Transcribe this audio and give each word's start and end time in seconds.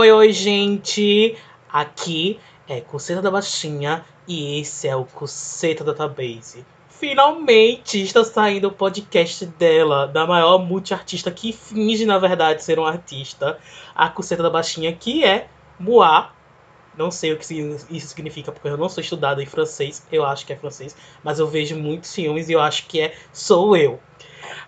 Oi, 0.00 0.10
oi, 0.10 0.32
gente! 0.32 1.36
Aqui 1.70 2.40
é 2.66 2.80
Coceta 2.80 3.20
da 3.20 3.30
Baixinha 3.30 4.02
e 4.26 4.58
esse 4.58 4.88
é 4.88 4.96
o 4.96 5.04
Coceta 5.04 5.84
Database. 5.84 6.64
Finalmente 6.88 8.00
está 8.00 8.24
saindo 8.24 8.68
o 8.68 8.72
podcast 8.72 9.44
dela, 9.44 10.06
da 10.06 10.26
maior 10.26 10.56
multiartista 10.56 11.30
que 11.30 11.52
finge, 11.52 12.06
na 12.06 12.16
verdade, 12.16 12.64
ser 12.64 12.78
um 12.78 12.86
artista, 12.86 13.58
a 13.94 14.08
Coceta 14.08 14.42
da 14.42 14.48
Baixinha, 14.48 14.90
que 14.90 15.22
é 15.22 15.48
Moá. 15.78 16.32
Não 16.96 17.10
sei 17.10 17.34
o 17.34 17.36
que 17.36 17.52
isso 17.90 18.08
significa, 18.08 18.50
porque 18.50 18.68
eu 18.68 18.78
não 18.78 18.88
sou 18.88 19.02
estudado 19.02 19.42
em 19.42 19.46
francês, 19.46 20.06
eu 20.10 20.24
acho 20.24 20.46
que 20.46 20.54
é 20.54 20.56
francês, 20.56 20.96
mas 21.22 21.38
eu 21.38 21.46
vejo 21.46 21.76
muitos 21.76 22.14
filmes 22.14 22.48
e 22.48 22.54
eu 22.54 22.60
acho 22.62 22.86
que 22.86 23.02
é 23.02 23.14
Sou 23.34 23.76
Eu. 23.76 24.00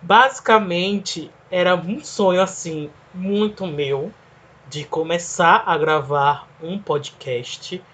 Basicamente, 0.02 1.30
era 1.50 1.74
um 1.74 2.04
sonho 2.04 2.42
assim, 2.42 2.90
muito 3.14 3.66
meu, 3.66 4.12
de 4.72 4.84
começar 4.84 5.64
a 5.66 5.76
gravar 5.76 6.48
um 6.62 6.78
podcast. 6.78 7.84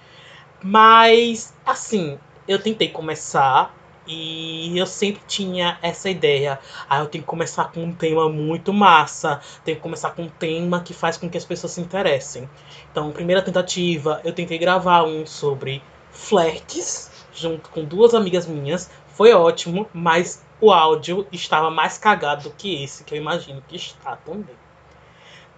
Mas, 0.62 1.52
assim, 1.66 2.16
eu 2.46 2.62
tentei 2.62 2.88
começar 2.88 3.74
e 4.06 4.78
eu 4.78 4.86
sempre 4.86 5.20
tinha 5.26 5.76
essa 5.82 6.08
ideia. 6.08 6.60
Ah, 6.88 7.00
eu 7.00 7.06
tenho 7.06 7.24
que 7.24 7.28
começar 7.28 7.72
com 7.72 7.82
um 7.82 7.92
tema 7.92 8.28
muito 8.28 8.72
massa. 8.72 9.40
Tenho 9.64 9.76
que 9.76 9.82
começar 9.82 10.10
com 10.10 10.22
um 10.22 10.28
tema 10.28 10.80
que 10.80 10.94
faz 10.94 11.16
com 11.16 11.28
que 11.28 11.36
as 11.36 11.44
pessoas 11.44 11.72
se 11.72 11.80
interessem. 11.80 12.48
Então, 12.92 13.10
primeira 13.10 13.42
tentativa, 13.42 14.20
eu 14.24 14.32
tentei 14.32 14.56
gravar 14.56 15.02
um 15.02 15.26
sobre 15.26 15.82
flertes, 16.12 17.10
junto 17.32 17.70
com 17.70 17.84
duas 17.84 18.14
amigas 18.14 18.46
minhas. 18.46 18.88
Foi 19.08 19.32
ótimo, 19.32 19.88
mas 19.92 20.44
o 20.60 20.70
áudio 20.70 21.26
estava 21.32 21.72
mais 21.72 21.98
cagado 21.98 22.44
do 22.44 22.50
que 22.50 22.84
esse, 22.84 23.02
que 23.02 23.14
eu 23.14 23.18
imagino 23.18 23.64
que 23.66 23.74
está 23.74 24.14
também. 24.14 24.67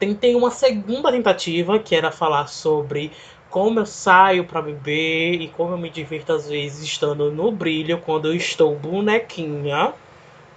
Tentei 0.00 0.34
uma 0.34 0.50
segunda 0.50 1.12
tentativa, 1.12 1.78
que 1.78 1.94
era 1.94 2.10
falar 2.10 2.46
sobre 2.46 3.12
como 3.50 3.80
eu 3.80 3.84
saio 3.84 4.46
para 4.46 4.62
beber 4.62 5.42
e 5.42 5.48
como 5.48 5.74
eu 5.74 5.78
me 5.78 5.90
divirto 5.90 6.32
às 6.32 6.48
vezes 6.48 6.82
estando 6.82 7.30
no 7.30 7.52
brilho 7.52 8.00
quando 8.00 8.28
eu 8.28 8.34
estou 8.34 8.74
bonequinha, 8.74 9.92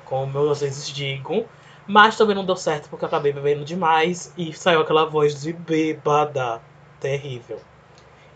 como 0.05 0.37
eu 0.37 0.49
às 0.49 0.61
vezes 0.61 0.87
digo. 0.87 1.45
Mas 1.85 2.15
também 2.15 2.33
não 2.33 2.45
deu 2.45 2.55
certo 2.55 2.87
porque 2.89 3.03
eu 3.03 3.07
acabei 3.07 3.33
bebendo 3.33 3.65
demais 3.65 4.33
e 4.37 4.53
saiu 4.53 4.79
aquela 4.79 5.03
voz 5.03 5.41
de 5.41 5.51
bêbada 5.51 6.61
terrível. 7.01 7.59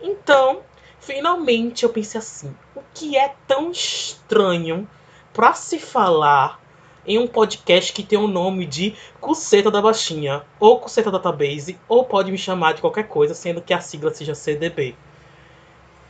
Então, 0.01 0.59
finalmente 0.99 1.85
eu 1.85 1.89
pensei 1.89 2.19
assim: 2.19 2.53
o 2.75 2.81
que 2.93 3.15
é 3.15 3.33
tão 3.47 3.71
estranho 3.71 4.85
para 5.31 5.53
se 5.53 5.79
falar 5.79 6.59
em 7.07 7.17
um 7.17 7.25
podcast 7.25 7.93
que 7.93 8.03
tem 8.03 8.19
o 8.19 8.27
nome 8.27 8.65
de 8.65 8.93
Cuceta 9.21 9.71
da 9.71 9.81
Baixinha, 9.81 10.43
ou 10.59 10.77
Cuceta 10.77 11.09
Database, 11.09 11.79
ou 11.87 12.03
pode 12.03 12.29
me 12.29 12.37
chamar 12.37 12.73
de 12.73 12.81
qualquer 12.81 13.07
coisa, 13.07 13.33
sendo 13.33 13.61
que 13.61 13.73
a 13.73 13.79
sigla 13.79 14.13
seja 14.13 14.35
CDB. 14.35 14.93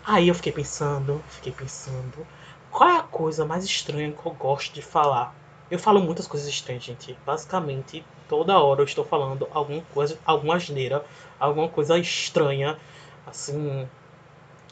Aí 0.03 0.27
eu 0.27 0.33
fiquei 0.33 0.51
pensando, 0.51 1.23
fiquei 1.29 1.51
pensando, 1.51 2.25
qual 2.71 2.89
é 2.89 2.97
a 2.97 3.03
coisa 3.03 3.45
mais 3.45 3.63
estranha 3.63 4.11
que 4.11 4.25
eu 4.25 4.31
gosto 4.31 4.73
de 4.73 4.81
falar? 4.81 5.35
Eu 5.69 5.77
falo 5.77 6.01
muitas 6.01 6.25
coisas 6.25 6.47
estranhas, 6.47 6.83
gente. 6.83 7.15
Basicamente, 7.25 8.03
toda 8.27 8.57
hora 8.57 8.81
eu 8.81 8.85
estou 8.85 9.05
falando 9.05 9.47
alguma 9.51 9.83
coisa, 9.93 10.17
alguma 10.25 10.55
asneira, 10.55 11.05
alguma 11.39 11.67
coisa 11.69 11.99
estranha, 11.99 12.77
assim, 13.25 13.87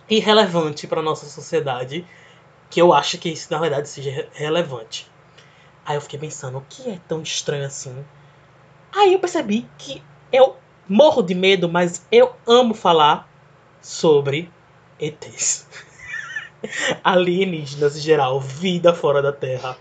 irrelevante 0.09 0.87
para 0.87 1.01
nossa 1.01 1.27
sociedade, 1.27 2.03
que 2.69 2.81
eu 2.81 2.93
acho 2.93 3.17
que 3.19 3.29
isso 3.29 3.51
na 3.51 3.59
verdade 3.59 3.87
seja 3.89 4.27
relevante. 4.33 5.07
Aí 5.85 5.95
eu 5.95 6.01
fiquei 6.01 6.19
pensando, 6.19 6.57
o 6.57 6.65
que 6.67 6.89
é 6.89 6.99
tão 7.07 7.21
estranho 7.21 7.65
assim? 7.65 8.03
Aí 8.93 9.13
eu 9.13 9.19
percebi 9.19 9.67
que 9.77 10.01
eu 10.31 10.55
morro 10.87 11.21
de 11.21 11.35
medo, 11.35 11.69
mas 11.69 12.05
eu 12.11 12.33
amo 12.47 12.73
falar 12.73 13.29
sobre 13.81 14.51
ETs. 14.99 15.67
Alienígenas 17.03 17.95
em 17.97 18.01
geral, 18.01 18.39
vida 18.39 18.93
fora 18.93 19.21
da 19.21 19.31
Terra. 19.31 19.77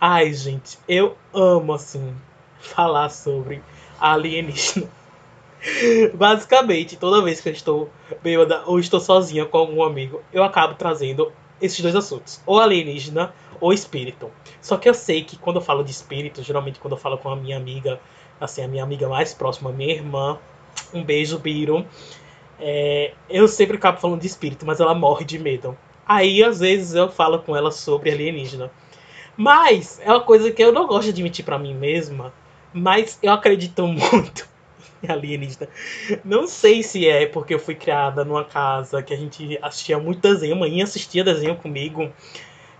Ai, 0.00 0.32
gente, 0.34 0.78
eu 0.86 1.16
amo 1.32 1.72
assim 1.72 2.14
falar 2.60 3.08
sobre 3.08 3.62
alienígena. 3.98 4.86
Basicamente, 6.14 6.96
toda 6.96 7.22
vez 7.22 7.40
que 7.40 7.48
eu 7.48 7.52
estou 7.52 7.90
bêbada 8.22 8.62
ou 8.66 8.78
estou 8.78 9.00
sozinha 9.00 9.44
com 9.46 9.58
algum 9.58 9.82
amigo, 9.82 10.22
eu 10.32 10.44
acabo 10.44 10.74
trazendo 10.74 11.32
esses 11.60 11.80
dois 11.80 11.96
assuntos, 11.96 12.40
ou 12.46 12.60
alienígena 12.60 13.32
ou 13.60 13.72
espírito. 13.72 14.30
Só 14.60 14.76
que 14.76 14.88
eu 14.88 14.94
sei 14.94 15.22
que 15.24 15.36
quando 15.36 15.56
eu 15.56 15.62
falo 15.62 15.82
de 15.82 15.90
espírito, 15.90 16.42
geralmente 16.42 16.78
quando 16.78 16.92
eu 16.92 16.98
falo 16.98 17.18
com 17.18 17.30
a 17.30 17.36
minha 17.36 17.56
amiga, 17.56 18.00
assim, 18.40 18.62
a 18.62 18.68
minha 18.68 18.82
amiga 18.82 19.08
mais 19.08 19.34
próxima, 19.34 19.72
minha 19.72 19.92
irmã, 19.92 20.38
um 20.92 21.02
beijo, 21.02 21.38
Biro, 21.38 21.86
é, 22.60 23.12
eu 23.28 23.46
sempre 23.46 23.76
acabo 23.76 24.00
falando 24.00 24.20
de 24.20 24.26
espírito, 24.26 24.66
mas 24.66 24.80
ela 24.80 24.94
morre 24.94 25.24
de 25.24 25.38
medo. 25.38 25.76
Aí, 26.06 26.42
às 26.42 26.60
vezes, 26.60 26.94
eu 26.94 27.08
falo 27.10 27.38
com 27.40 27.54
ela 27.56 27.70
sobre 27.70 28.10
alienígena. 28.10 28.70
Mas 29.36 30.00
é 30.02 30.10
uma 30.10 30.22
coisa 30.22 30.50
que 30.50 30.62
eu 30.62 30.72
não 30.72 30.86
gosto 30.86 31.04
de 31.04 31.10
admitir 31.10 31.44
para 31.44 31.58
mim 31.58 31.74
mesma, 31.74 32.32
mas 32.72 33.18
eu 33.22 33.32
acredito 33.32 33.86
muito 33.86 34.48
alienígena. 35.06 35.68
Não 36.24 36.46
sei 36.46 36.82
se 36.82 37.06
é 37.06 37.26
porque 37.26 37.54
eu 37.54 37.58
fui 37.58 37.74
criada 37.74 38.24
numa 38.24 38.44
casa 38.44 39.02
que 39.02 39.14
a 39.14 39.16
gente 39.16 39.58
assistia 39.62 39.98
muito 39.98 40.20
desenho. 40.20 40.54
A 40.54 40.58
mãe 40.58 40.82
assistia 40.82 41.22
desenho 41.22 41.54
comigo. 41.56 42.10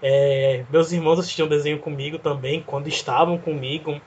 É, 0.02 0.64
meus 0.70 0.92
irmãos 0.92 1.18
assistiam 1.18 1.48
desenho 1.48 1.78
comigo 1.78 2.18
também, 2.18 2.62
quando 2.62 2.88
estavam 2.88 3.38
comigo. 3.38 4.00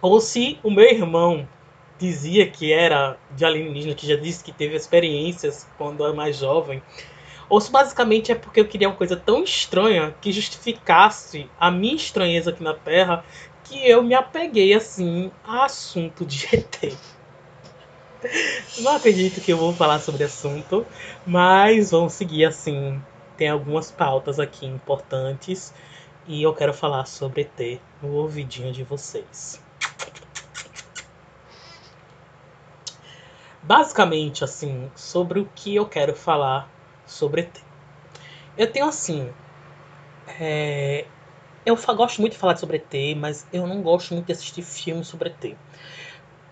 Ou 0.00 0.20
se 0.20 0.58
o 0.62 0.70
meu 0.70 0.86
irmão 0.86 1.48
dizia 1.98 2.48
que 2.48 2.72
era 2.72 3.16
de 3.30 3.44
alienígena, 3.44 3.94
que 3.94 4.06
já 4.06 4.16
disse 4.16 4.42
que 4.42 4.52
teve 4.52 4.74
experiências 4.74 5.68
quando 5.78 6.04
era 6.04 6.12
mais 6.12 6.36
jovem. 6.36 6.82
Ou 7.48 7.60
se 7.60 7.70
basicamente 7.70 8.32
é 8.32 8.34
porque 8.34 8.60
eu 8.60 8.66
queria 8.66 8.88
uma 8.88 8.96
coisa 8.96 9.16
tão 9.16 9.44
estranha 9.44 10.14
que 10.20 10.32
justificasse 10.32 11.48
a 11.60 11.70
minha 11.70 11.94
estranheza 11.94 12.50
aqui 12.50 12.62
na 12.62 12.74
Terra 12.74 13.24
que 13.64 13.88
eu 13.88 14.02
me 14.02 14.14
apeguei 14.14 14.74
assim 14.74 15.30
a 15.44 15.64
assunto 15.64 16.26
de 16.26 16.46
ET. 16.52 16.94
Não 18.78 18.96
acredito 18.96 19.40
que 19.40 19.52
eu 19.52 19.56
vou 19.56 19.72
falar 19.72 19.98
sobre 19.98 20.24
assunto, 20.24 20.86
mas 21.26 21.90
vamos 21.90 22.12
seguir 22.12 22.44
assim. 22.44 23.00
Tem 23.42 23.48
algumas 23.48 23.90
pautas 23.90 24.38
aqui 24.38 24.64
importantes 24.64 25.74
e 26.28 26.44
eu 26.44 26.54
quero 26.54 26.72
falar 26.72 27.06
sobre 27.06 27.40
ET 27.40 27.80
no 28.00 28.12
ouvidinho 28.12 28.72
de 28.72 28.84
vocês. 28.84 29.60
Basicamente, 33.60 34.44
assim, 34.44 34.88
sobre 34.94 35.40
o 35.40 35.48
que 35.56 35.74
eu 35.74 35.84
quero 35.86 36.14
falar 36.14 36.70
sobre 37.04 37.40
ET. 37.40 37.60
Eu 38.56 38.70
tenho 38.70 38.86
assim. 38.86 39.28
É, 40.38 41.04
eu 41.66 41.74
gosto 41.96 42.20
muito 42.20 42.34
de 42.34 42.38
falar 42.38 42.56
sobre 42.56 42.76
ET, 42.76 43.16
mas 43.16 43.44
eu 43.52 43.66
não 43.66 43.82
gosto 43.82 44.14
muito 44.14 44.26
de 44.26 44.34
assistir 44.34 44.62
filmes 44.62 45.08
sobre 45.08 45.30
ET. 45.30 45.56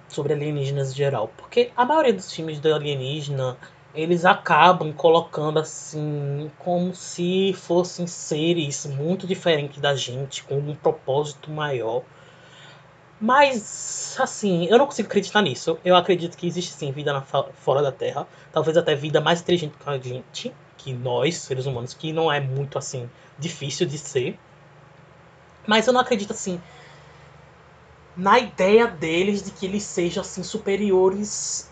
Sobre 0.09 0.33
alienígenas 0.33 0.91
em 0.91 0.97
geral. 0.97 1.31
Porque 1.37 1.71
a 1.77 1.85
maioria 1.85 2.13
dos 2.13 2.33
filmes 2.33 2.59
do 2.59 2.75
alienígena, 2.75 3.57
eles 3.95 4.25
acabam 4.25 4.93
colocando 4.93 5.59
assim, 5.59 6.51
como 6.59 6.95
se 6.95 7.53
fossem 7.55 8.07
seres 8.07 8.87
muito 8.87 9.27
diferentes 9.27 9.81
da 9.81 9.95
gente, 9.95 10.45
com 10.45 10.59
um 10.59 10.75
propósito 10.75 11.51
maior. 11.51 12.03
Mas, 13.21 14.17
assim, 14.19 14.67
eu 14.67 14.79
não 14.79 14.87
consigo 14.87 15.09
acreditar 15.09 15.43
nisso. 15.43 15.79
Eu 15.85 15.95
acredito 15.95 16.37
que 16.37 16.47
existe 16.47 16.73
sim 16.73 16.91
vida 16.91 17.13
na, 17.13 17.21
fora 17.21 17.83
da 17.83 17.93
Terra. 17.93 18.27
Talvez 18.53 18.77
até 18.77 18.95
vida 18.95 19.21
mais 19.21 19.41
inteligente 19.41 19.75
que 19.79 19.91
a 19.91 19.99
gente, 19.99 20.55
que 20.79 20.93
nós, 20.93 21.37
seres 21.37 21.67
humanos, 21.67 21.93
que 21.93 22.13
não 22.13 22.33
é 22.33 22.41
muito 22.41 22.79
assim 22.79 23.11
difícil 23.39 23.87
de 23.87 23.99
ser. 23.99 24.39
Mas 25.67 25.87
eu 25.87 25.93
não 25.93 26.01
acredito 26.01 26.33
assim 26.33 26.61
na 28.17 28.39
ideia 28.39 28.87
deles 28.87 29.43
de 29.43 29.51
que 29.51 29.67
eles 29.67 29.83
sejam 29.83 30.21
assim 30.21 30.43
superiores 30.43 31.71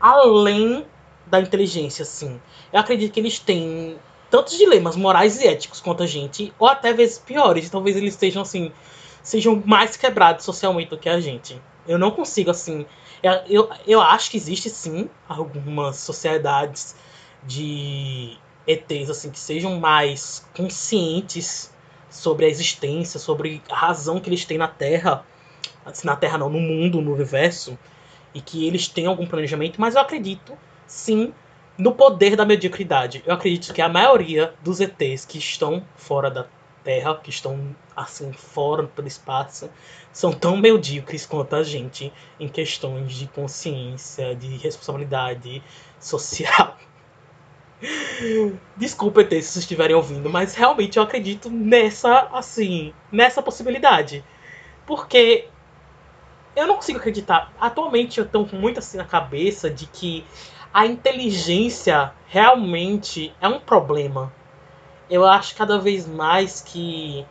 além 0.00 0.84
da 1.30 1.40
inteligência 1.40 2.02
assim. 2.02 2.40
Eu 2.72 2.80
acredito 2.80 3.12
que 3.12 3.20
eles 3.20 3.38
têm 3.38 3.98
tantos 4.30 4.56
dilemas 4.56 4.96
morais 4.96 5.40
e 5.40 5.46
éticos 5.46 5.80
quanto 5.80 6.02
a 6.02 6.06
gente, 6.06 6.52
ou 6.58 6.68
até 6.68 6.92
vezes 6.92 7.18
piores, 7.18 7.70
talvez 7.70 7.96
eles 7.96 8.14
estejam 8.14 8.42
assim, 8.42 8.72
sejam 9.22 9.62
mais 9.64 9.96
quebrados 9.96 10.44
socialmente 10.44 10.90
do 10.90 10.98
que 10.98 11.08
a 11.08 11.20
gente. 11.20 11.60
Eu 11.86 11.98
não 11.98 12.10
consigo 12.10 12.50
assim, 12.50 12.84
eu, 13.22 13.70
eu, 13.86 14.00
acho 14.00 14.30
que 14.30 14.36
existe 14.36 14.70
sim 14.70 15.08
algumas 15.28 15.96
sociedades 15.96 16.94
de 17.44 18.36
ETs 18.66 19.10
assim 19.10 19.30
que 19.30 19.38
sejam 19.38 19.78
mais 19.80 20.46
conscientes 20.54 21.72
sobre 22.10 22.46
a 22.46 22.48
existência, 22.48 23.18
sobre 23.18 23.62
a 23.70 23.76
razão 23.76 24.20
que 24.20 24.28
eles 24.28 24.44
têm 24.44 24.58
na 24.58 24.68
Terra, 24.68 25.24
assim, 25.84 26.06
na 26.06 26.16
Terra 26.16 26.38
não, 26.38 26.48
no 26.48 26.60
mundo, 26.60 27.00
no 27.00 27.14
universo, 27.14 27.78
e 28.34 28.40
que 28.40 28.66
eles 28.66 28.88
têm 28.88 29.06
algum 29.06 29.26
planejamento, 29.26 29.80
mas 29.80 29.94
eu 29.94 30.00
acredito, 30.00 30.56
sim, 30.88 31.32
no 31.78 31.92
poder 31.92 32.34
da 32.34 32.44
mediocridade. 32.44 33.22
Eu 33.24 33.34
acredito 33.34 33.72
que 33.72 33.80
a 33.80 33.88
maioria 33.88 34.52
dos 34.62 34.80
ETs 34.80 35.24
que 35.24 35.38
estão 35.38 35.84
fora 35.94 36.28
da 36.28 36.46
Terra, 36.82 37.14
que 37.16 37.30
estão 37.30 37.76
assim 37.94 38.32
fora 38.32 38.84
pelo 38.84 39.06
espaço, 39.06 39.70
são 40.12 40.32
tão 40.32 40.56
medíocres 40.56 41.26
quanto 41.26 41.54
a 41.54 41.62
gente 41.62 42.12
em 42.40 42.48
questões 42.48 43.12
de 43.12 43.28
consciência, 43.28 44.34
de 44.34 44.56
responsabilidade 44.56 45.62
social. 46.00 46.76
Desculpa 48.76 49.22
ter 49.22 49.42
se 49.42 49.52
vocês 49.52 49.64
estiverem 49.64 49.94
ouvindo, 49.94 50.30
mas 50.30 50.54
realmente 50.54 50.96
eu 50.96 51.02
acredito 51.02 51.50
nessa, 51.50 52.28
assim, 52.32 52.92
nessa 53.12 53.42
possibilidade. 53.42 54.24
Porque 54.86 55.46
eu 56.56 56.66
não 56.66 56.76
consigo 56.76 56.98
acreditar. 56.98 57.52
Atualmente 57.60 58.18
eu 58.18 58.24
estou 58.24 58.48
muito 58.52 58.78
assim 58.78 58.96
na 58.96 59.04
cabeça 59.04 59.70
de 59.70 59.86
que 59.86 60.24
a 60.72 60.86
inteligência 60.86 62.12
realmente 62.26 63.34
é 63.40 63.48
um 63.48 63.60
problema. 63.60 64.32
Eu 65.10 65.24
acho 65.26 65.54
cada 65.56 65.78
vez 65.78 66.06
mais 66.06 66.60
que, 66.60 67.26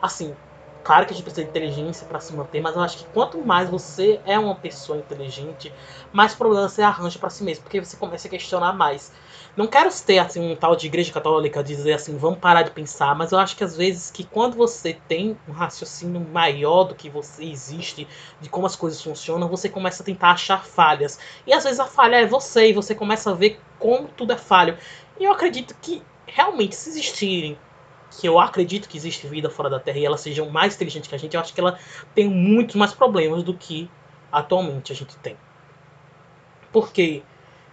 assim, 0.00 0.34
Claro 0.82 1.04
que 1.04 1.12
a 1.12 1.16
gente 1.16 1.24
precisa 1.24 1.42
de 1.42 1.50
inteligência 1.50 2.06
para 2.06 2.20
se 2.20 2.32
manter, 2.32 2.60
mas 2.60 2.76
eu 2.76 2.80
acho 2.80 2.98
que 2.98 3.04
quanto 3.06 3.44
mais 3.44 3.68
você 3.68 4.20
é 4.24 4.38
uma 4.38 4.54
pessoa 4.54 4.96
inteligente, 4.96 5.74
mais 6.12 6.32
problemas 6.32 6.72
você 6.72 6.80
arranja 6.82 7.18
para 7.18 7.28
si 7.28 7.42
mesmo, 7.42 7.64
porque 7.64 7.80
você 7.84 7.96
começa 7.96 8.28
a 8.28 8.30
questionar 8.30 8.72
mais. 8.72 9.10
Não 9.56 9.66
quero 9.66 9.88
ter 10.04 10.18
assim 10.18 10.52
um 10.52 10.54
tal 10.54 10.76
de 10.76 10.86
igreja 10.86 11.10
católica 11.10 11.64
dizer 11.64 11.94
assim, 11.94 12.18
vamos 12.18 12.38
parar 12.40 12.62
de 12.62 12.72
pensar, 12.72 13.14
mas 13.14 13.32
eu 13.32 13.38
acho 13.38 13.56
que 13.56 13.64
às 13.64 13.74
vezes 13.74 14.10
que 14.10 14.22
quando 14.22 14.54
você 14.54 14.92
tem 15.08 15.34
um 15.48 15.52
raciocínio 15.52 16.20
maior 16.20 16.84
do 16.84 16.94
que 16.94 17.08
você 17.08 17.42
existe, 17.42 18.06
de 18.38 18.50
como 18.50 18.66
as 18.66 18.76
coisas 18.76 19.02
funcionam, 19.02 19.48
você 19.48 19.70
começa 19.70 20.02
a 20.02 20.06
tentar 20.06 20.32
achar 20.32 20.62
falhas. 20.62 21.18
E 21.46 21.54
às 21.54 21.64
vezes 21.64 21.80
a 21.80 21.86
falha 21.86 22.16
é 22.16 22.26
você 22.26 22.68
e 22.68 22.72
você 22.74 22.94
começa 22.94 23.30
a 23.30 23.34
ver 23.34 23.58
como 23.78 24.08
tudo 24.08 24.34
é 24.34 24.36
falho. 24.36 24.76
E 25.18 25.24
eu 25.24 25.32
acredito 25.32 25.74
que 25.80 26.02
realmente 26.26 26.76
se 26.76 26.90
existirem 26.90 27.58
que 28.10 28.28
eu 28.28 28.38
acredito 28.38 28.86
que 28.86 28.98
existe 28.98 29.26
vida 29.26 29.48
fora 29.48 29.70
da 29.70 29.80
Terra 29.80 29.98
e 29.98 30.04
elas 30.04 30.20
sejam 30.20 30.50
mais 30.50 30.74
inteligentes 30.74 31.08
que 31.08 31.14
a 31.14 31.18
gente, 31.18 31.34
eu 31.34 31.40
acho 31.40 31.54
que 31.54 31.60
ela 31.60 31.78
tem 32.14 32.28
muitos 32.28 32.76
mais 32.76 32.92
problemas 32.92 33.42
do 33.42 33.54
que 33.54 33.90
atualmente 34.30 34.92
a 34.92 34.94
gente 34.94 35.16
tem. 35.16 35.34
Porque, 36.70 37.22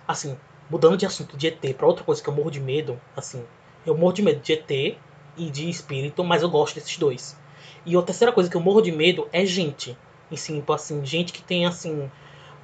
assim, 0.08 0.38
mudando 0.74 0.98
de 0.98 1.06
assunto 1.06 1.38
de 1.38 1.48
ET 1.48 1.76
para 1.78 1.86
outra 1.86 2.04
coisa 2.04 2.22
que 2.22 2.28
eu 2.28 2.34
morro 2.34 2.50
de 2.50 2.60
medo, 2.60 3.00
assim, 3.16 3.46
eu 3.86 3.96
morro 3.96 4.14
de 4.14 4.24
medo 4.24 4.42
de 4.42 4.54
ET 4.54 4.98
e 5.38 5.50
de 5.52 5.70
espírito, 5.70 6.24
mas 6.24 6.42
eu 6.42 6.50
gosto 6.50 6.74
desses 6.74 6.98
dois. 6.98 7.38
E 7.86 7.96
a 7.96 8.02
terceira 8.02 8.34
coisa 8.34 8.50
que 8.50 8.58
eu 8.58 8.62
morro 8.62 8.82
de 8.82 8.92
medo 8.92 9.30
é 9.32 9.46
gente. 9.46 9.96
E 10.32 10.36
tipo 10.36 10.74
assim, 10.74 11.06
gente 11.06 11.32
que 11.32 11.44
tem, 11.44 11.68
assim, 11.68 12.10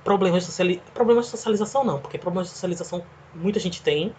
problemas 0.04 0.42
de, 0.42 0.46
sociali... 0.48 0.82
problemas 0.92 1.26
de 1.26 1.32
socialização 1.32 1.84
não, 1.84 2.00
porque 2.00 2.18
problemas 2.18 2.48
de 2.48 2.54
socialização 2.54 3.04
muita 3.36 3.60
gente 3.60 3.80
tem, 3.80 4.12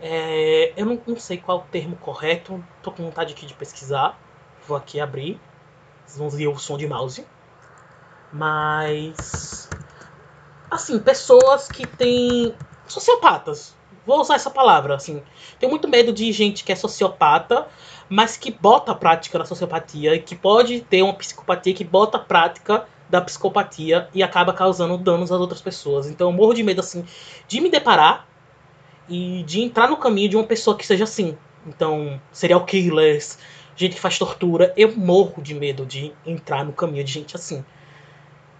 é, 0.00 0.72
eu 0.80 0.86
não, 0.86 1.00
não, 1.04 1.18
sei 1.18 1.38
qual 1.38 1.58
o 1.58 1.62
termo 1.62 1.96
correto, 1.96 2.62
tô 2.80 2.92
com 2.92 3.02
vontade 3.02 3.32
aqui 3.32 3.44
de 3.44 3.54
pesquisar. 3.54 4.16
Vou 4.68 4.76
aqui 4.76 5.00
abrir. 5.00 5.40
Vocês 6.04 6.18
vão 6.18 6.30
ver 6.30 6.46
o 6.46 6.56
som 6.58 6.78
de 6.78 6.86
mouse. 6.86 7.26
Mas. 8.32 9.68
Assim, 10.70 10.98
pessoas 11.00 11.68
que 11.68 11.86
têm. 11.86 12.54
Sociopatas. 12.86 13.74
Vou 14.06 14.20
usar 14.20 14.36
essa 14.36 14.50
palavra, 14.50 14.94
assim. 14.94 15.22
Tenho 15.58 15.70
muito 15.70 15.88
medo 15.88 16.12
de 16.12 16.30
gente 16.30 16.62
que 16.62 16.72
é 16.72 16.76
sociopata, 16.76 17.66
mas 18.08 18.36
que 18.36 18.50
bota 18.52 18.92
a 18.92 18.94
prática 18.94 19.38
da 19.38 19.44
sociopatia 19.44 20.14
e 20.14 20.20
que 20.20 20.36
pode 20.36 20.80
ter 20.82 21.02
uma 21.02 21.14
psicopatia 21.14 21.74
que 21.74 21.84
bota 21.84 22.16
a 22.16 22.20
prática 22.20 22.86
da 23.08 23.20
psicopatia 23.20 24.08
e 24.14 24.22
acaba 24.22 24.52
causando 24.52 24.96
danos 24.98 25.32
às 25.32 25.40
outras 25.40 25.60
pessoas. 25.60 26.08
Então 26.08 26.28
eu 26.28 26.32
morro 26.32 26.54
de 26.54 26.62
medo, 26.62 26.80
assim, 26.80 27.04
de 27.48 27.60
me 27.60 27.68
deparar 27.68 28.26
e 29.08 29.42
de 29.44 29.60
entrar 29.60 29.88
no 29.88 29.96
caminho 29.96 30.28
de 30.28 30.36
uma 30.36 30.44
pessoa 30.44 30.76
que 30.76 30.86
seja 30.86 31.04
assim. 31.04 31.36
Então, 31.66 32.20
serial 32.30 32.64
killers, 32.64 33.38
gente 33.74 33.96
que 33.96 34.00
faz 34.00 34.18
tortura. 34.18 34.72
Eu 34.76 34.96
morro 34.96 35.42
de 35.42 35.54
medo 35.54 35.84
de 35.84 36.12
entrar 36.24 36.64
no 36.64 36.72
caminho 36.72 37.04
de 37.04 37.12
gente 37.12 37.34
assim. 37.34 37.64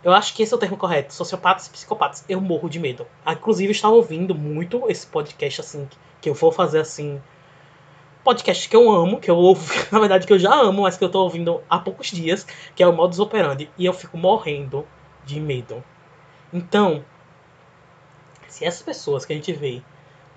Eu 0.07 0.13
acho 0.13 0.35
que 0.35 0.45
esse 0.45 0.55
é 0.55 0.57
o 0.57 0.61
termo 0.61 0.77
correto. 0.77 1.13
Sociopatas 1.13 1.67
e 1.67 1.71
psicopatas. 1.71 2.25
Eu 2.29 2.41
morro 2.41 2.69
de 2.69 2.79
medo. 2.79 3.09
Ah, 3.25 3.33
inclusive, 3.33 3.71
eu 3.71 3.73
estava 3.73 3.93
ouvindo 3.93 4.37
muito 4.37 4.89
esse 4.89 5.05
podcast 5.05 5.63
assim, 5.63 5.89
que 6.21 6.29
eu 6.29 6.35
vou 6.35 6.53
fazer 6.53 6.79
assim. 6.79 7.21
Podcast 8.23 8.69
que 8.69 8.77
eu 8.77 8.89
amo, 8.89 9.19
que 9.19 9.29
eu 9.29 9.37
ouvo, 9.37 9.69
na 9.91 9.99
verdade 9.99 10.25
que 10.25 10.33
eu 10.33 10.39
já 10.39 10.55
amo, 10.55 10.83
mas 10.83 10.97
que 10.97 11.03
eu 11.03 11.11
tô 11.11 11.25
ouvindo 11.25 11.61
há 11.69 11.81
poucos 11.81 12.07
dias, 12.13 12.47
que 12.77 12.85
é 12.85 12.87
o 12.87 12.93
Modus 12.93 13.19
Operandi, 13.19 13.69
e 13.77 13.85
eu 13.85 13.93
fico 13.93 14.17
morrendo 14.17 14.87
de 15.25 15.41
medo. 15.41 15.83
Então, 16.53 17.05
se 18.47 18.65
essas 18.65 18.83
pessoas 18.83 19.25
que 19.25 19.33
a 19.33 19.37
gente 19.37 19.53
vê 19.53 19.83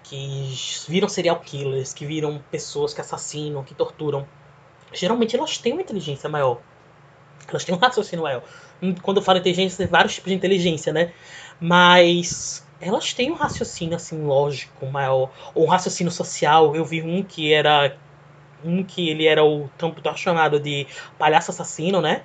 que 0.01 0.51
viram 0.87 1.07
serial 1.07 1.39
killers, 1.41 1.93
que 1.93 2.07
viram 2.07 2.43
pessoas 2.49 2.91
que 2.91 3.01
assassinam, 3.01 3.63
que 3.63 3.75
torturam, 3.75 4.27
geralmente 4.91 5.35
elas 5.35 5.59
têm 5.59 5.73
uma 5.73 5.83
inteligência 5.83 6.27
maior. 6.27 6.59
Elas 7.47 7.63
têm 7.63 7.75
um 7.75 7.77
raciocínio 7.77 8.23
maior. 8.23 8.43
Hum, 8.81 8.95
quando 9.01 9.17
eu 9.17 9.23
falo 9.23 9.39
inteligência, 9.39 9.77
tem 9.77 9.87
vários 9.87 10.15
tipos 10.15 10.29
de 10.29 10.35
inteligência, 10.35 10.93
né? 10.93 11.11
Mas 11.59 12.65
elas 12.81 13.13
têm 13.13 13.31
um 13.31 13.35
raciocínio 13.35 13.95
assim 13.95 14.21
lógico 14.23 14.85
maior, 14.85 15.31
ou 15.53 15.65
um 15.65 15.69
raciocínio 15.69 16.11
social. 16.11 16.75
Eu 16.75 16.85
vi 16.85 17.01
um 17.01 17.23
que 17.23 17.53
era 17.53 17.95
um 18.63 18.83
que 18.83 19.09
ele 19.09 19.25
era 19.25 19.43
o 19.43 19.69
tanto 19.77 20.01
chamado 20.17 20.59
de 20.59 20.87
palhaço 21.17 21.51
assassino, 21.51 22.01
né? 22.01 22.23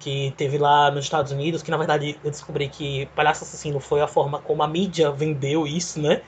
Que 0.00 0.32
teve 0.36 0.58
lá 0.58 0.90
nos 0.90 1.04
Estados 1.04 1.32
Unidos, 1.32 1.62
que 1.62 1.70
na 1.70 1.76
verdade 1.76 2.18
eu 2.24 2.30
descobri 2.30 2.68
que 2.68 3.06
palhaço 3.16 3.44
assassino 3.44 3.80
foi 3.80 4.00
a 4.00 4.08
forma 4.08 4.40
como 4.40 4.62
a 4.62 4.68
mídia 4.68 5.10
vendeu 5.10 5.66
isso, 5.66 6.00
né? 6.00 6.22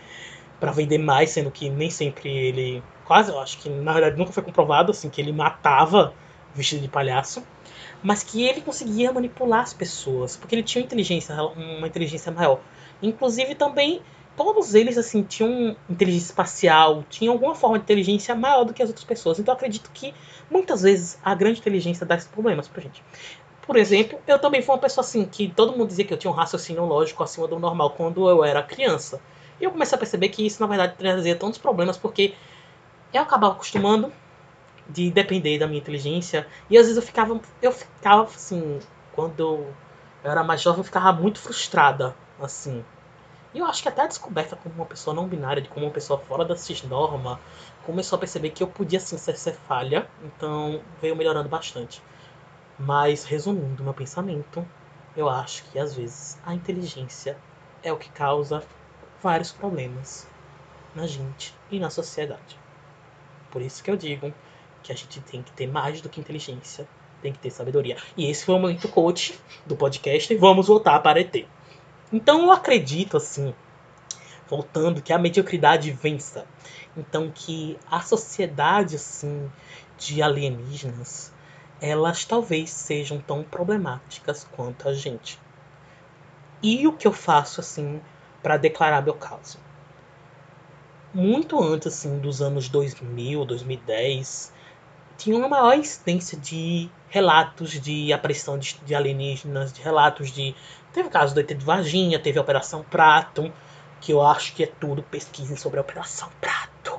para 0.63 0.71
vender 0.71 0.99
mais, 0.99 1.31
sendo 1.31 1.51
que 1.51 1.69
nem 1.69 1.91
sempre 1.91 2.31
ele. 2.31 2.85
Quase, 3.05 3.33
eu 3.33 3.41
acho 3.41 3.59
que 3.59 3.69
na 3.69 3.93
verdade 3.93 4.17
nunca 4.17 4.31
foi 4.31 4.45
comprovado 4.45 4.93
assim 4.93 5.11
que 5.11 5.21
ele 5.21 5.33
matava 5.33 6.15
vestido 6.55 6.83
de 6.83 6.89
palhaço, 6.89 7.43
mas 8.03 8.23
que 8.23 8.43
ele 8.43 8.61
conseguia 8.61 9.13
manipular 9.13 9.61
as 9.61 9.73
pessoas, 9.73 10.37
porque 10.37 10.55
ele 10.55 10.63
tinha 10.63 10.85
inteligência, 10.85 11.35
uma 11.35 11.87
inteligência 11.87 12.33
maior. 12.33 12.61
Inclusive 13.03 13.55
também 13.55 14.03
todos 14.37 14.75
eles 14.75 14.97
assim 14.97 15.23
tinham 15.23 15.77
inteligência 15.89 16.27
espacial, 16.27 17.05
tinham 17.09 17.35
alguma 17.35 17.55
forma 17.55 17.79
de 17.79 17.85
inteligência 17.85 18.35
maior 18.35 18.65
do 18.65 18.73
que 18.73 18.83
as 18.83 18.89
outras 18.89 19.05
pessoas. 19.05 19.39
Então 19.39 19.53
acredito 19.55 19.91
que 19.93 20.15
muitas 20.51 20.83
vezes 20.83 21.19
a 21.23 21.35
grande 21.35 21.61
inteligência 21.61 22.07
dá 22.07 22.17
esses 22.17 22.29
problemas 22.29 22.67
pra 22.69 22.83
gente. 22.83 23.03
Por 23.67 23.77
exemplo, 23.77 24.19
eu 24.27 24.39
também 24.39 24.61
fui 24.61 24.75
uma 24.75 24.81
pessoa 24.81 25.05
assim 25.05 25.25
que 25.25 25.49
todo 25.49 25.73
mundo 25.73 25.87
dizia 25.87 26.05
que 26.05 26.13
eu 26.13 26.19
tinha 26.19 26.31
um 26.31 26.35
raciocínio 26.35 26.85
lógico 26.85 27.23
acima 27.23 27.47
do 27.47 27.59
normal 27.59 27.91
quando 27.91 28.29
eu 28.29 28.45
era 28.45 28.63
criança. 28.63 29.21
E 29.61 29.65
eu 29.65 29.71
comecei 29.71 29.95
a 29.95 29.99
perceber 29.99 30.31
que 30.31 30.45
isso, 30.45 30.61
na 30.61 30.67
verdade, 30.67 30.95
trazia 30.99 31.37
tantos 31.37 31.59
problemas, 31.59 31.97
porque 31.97 32.35
eu 33.15 33.23
acabava 33.23 33.55
acostumando 33.55 34.13
de 34.89 35.11
depender 35.11 35.59
da 35.59 35.67
minha 35.67 35.81
inteligência. 35.81 36.47
E 36.69 36.77
às 36.77 36.87
vezes 36.87 36.97
eu 36.97 37.03
ficava, 37.03 37.41
eu 37.61 37.73
ficava 37.73 38.25
assim, 38.25 38.81
quando 39.13 39.41
eu 39.41 39.75
era 40.25 40.43
mais 40.45 40.61
jovem, 40.61 40.81
eu 40.81 40.85
ficava 40.85 41.13
muito 41.13 41.39
frustrada, 41.39 42.15
assim. 42.41 42.85
E 43.55 43.59
eu 43.59 43.67
acho 43.67 43.83
que 43.83 43.89
até 43.89 44.03
a 44.03 44.07
descoberta 44.07 44.57
como 44.57 44.75
uma 44.75 44.87
pessoa 44.87 45.15
não 45.15 45.29
binária, 45.29 45.63
de 45.63 45.69
como 45.69 45.85
uma 45.85 45.93
pessoa 45.93 46.19
fora 46.19 46.45
da 46.45 46.57
cisnorma, 46.57 47.39
começou 47.85 48.17
a 48.17 48.21
perceber 48.21 48.51
que 48.51 48.63
eu 48.63 48.67
podia 48.67 48.99
sim 48.99 49.19
ser, 49.19 49.55
falha, 49.55 50.09
então 50.25 50.81
veio 51.01 51.15
melhorando 51.15 51.49
bastante. 51.49 52.03
Mas 52.79 53.25
resumindo 53.25 53.85
meu 53.85 53.93
pensamento, 53.93 54.67
eu 55.15 55.29
acho 55.29 55.65
que 55.65 55.79
às 55.79 55.95
vezes 55.95 56.39
a 56.45 56.55
inteligência 56.55 57.37
é 57.83 57.93
o 57.93 57.99
que 57.99 58.09
causa 58.11 58.65
vários 59.23 59.53
problemas 59.53 60.27
na 60.95 61.07
gente 61.07 61.55
e 61.71 61.79
na 61.79 61.91
sociedade. 61.91 62.59
Por 63.51 63.61
isso 63.61 63.83
que 63.85 63.91
eu 63.91 63.97
digo 63.97 64.33
que 64.83 64.93
a 64.93 64.95
gente 64.95 65.21
tem 65.21 65.43
que 65.43 65.53
ter 65.53 65.67
mais 65.67 66.01
do 66.01 66.09
que 66.09 66.21
inteligência, 66.21 66.87
tem 67.23 67.33
que 67.33 67.39
ter 67.39 67.51
sabedoria. 67.51 67.97
E 68.17 68.29
esse 68.29 68.45
foi 68.45 68.55
o 68.55 68.59
momento 68.59 68.89
coach 68.89 69.39
do 69.65 69.77
podcast 69.77 70.33
e 70.33 70.37
vamos 70.37 70.67
voltar 70.67 70.99
para 71.01 71.21
ET. 71.21 71.47
Então 72.13 72.43
eu 72.43 72.53
acredito 72.53 73.17
assim, 73.17 73.55
voltando 74.49 75.01
que 75.01 75.13
a 75.13 75.19
mediocridade 75.19 75.91
vença. 75.93 76.45
Então 76.97 77.31
que 77.35 77.79
a 77.91 78.01
sociedade 78.01 78.97
assim 78.97 79.51
de 79.97 80.21
alienígenas, 80.21 81.33
elas 81.81 82.25
talvez 82.25 82.71
sejam 82.71 83.19
tão 83.21 83.43
problemáticas 83.43 84.47
quanto 84.53 84.89
a 84.89 84.93
gente. 84.95 85.39
E 86.63 86.87
o 86.87 86.93
que 86.93 87.07
eu 87.07 87.13
faço 87.13 87.61
assim 87.61 88.01
para 88.43 88.57
declarar 88.57 89.03
meu 89.03 89.15
caso. 89.15 89.59
Muito 91.15 91.63
antes 91.63 91.89
assim, 91.89 92.19
dos 92.19 92.41
anos 92.43 92.69
2000, 92.69 93.45
2010, 93.45 94.53
tinha 95.23 95.37
uma 95.37 95.49
maior 95.49 95.79
incidência 95.79 96.37
de 96.37 96.91
relatos 97.09 97.81
de 97.81 98.13
aparição 98.13 98.59
de, 98.59 98.77
de 98.85 98.93
alienígenas, 98.93 99.73
de 99.73 99.81
relatos 99.81 100.33
de. 100.33 100.53
Teve 100.93 101.07
o 101.07 101.11
caso 101.13 101.33
do 101.33 101.39
ET 101.39 101.47
de 101.47 101.65
Varginha, 101.65 102.19
teve 102.19 102.41
a 102.41 102.43
Operação 102.43 102.83
Prato, 102.83 103.53
que 104.01 104.13
eu 104.13 104.21
acho 104.21 104.53
que 104.53 104.65
é 104.65 104.67
tudo 104.67 105.01
pesquisem 105.01 105.57
sobre 105.57 105.79
a 105.79 105.83
Operação 105.83 106.29
Prato. 106.41 106.99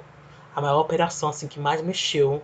A 0.56 0.62
maior 0.62 0.80
operação 0.80 1.28
assim 1.28 1.50
que 1.50 1.60
mais 1.60 1.82
mexeu 1.82 2.42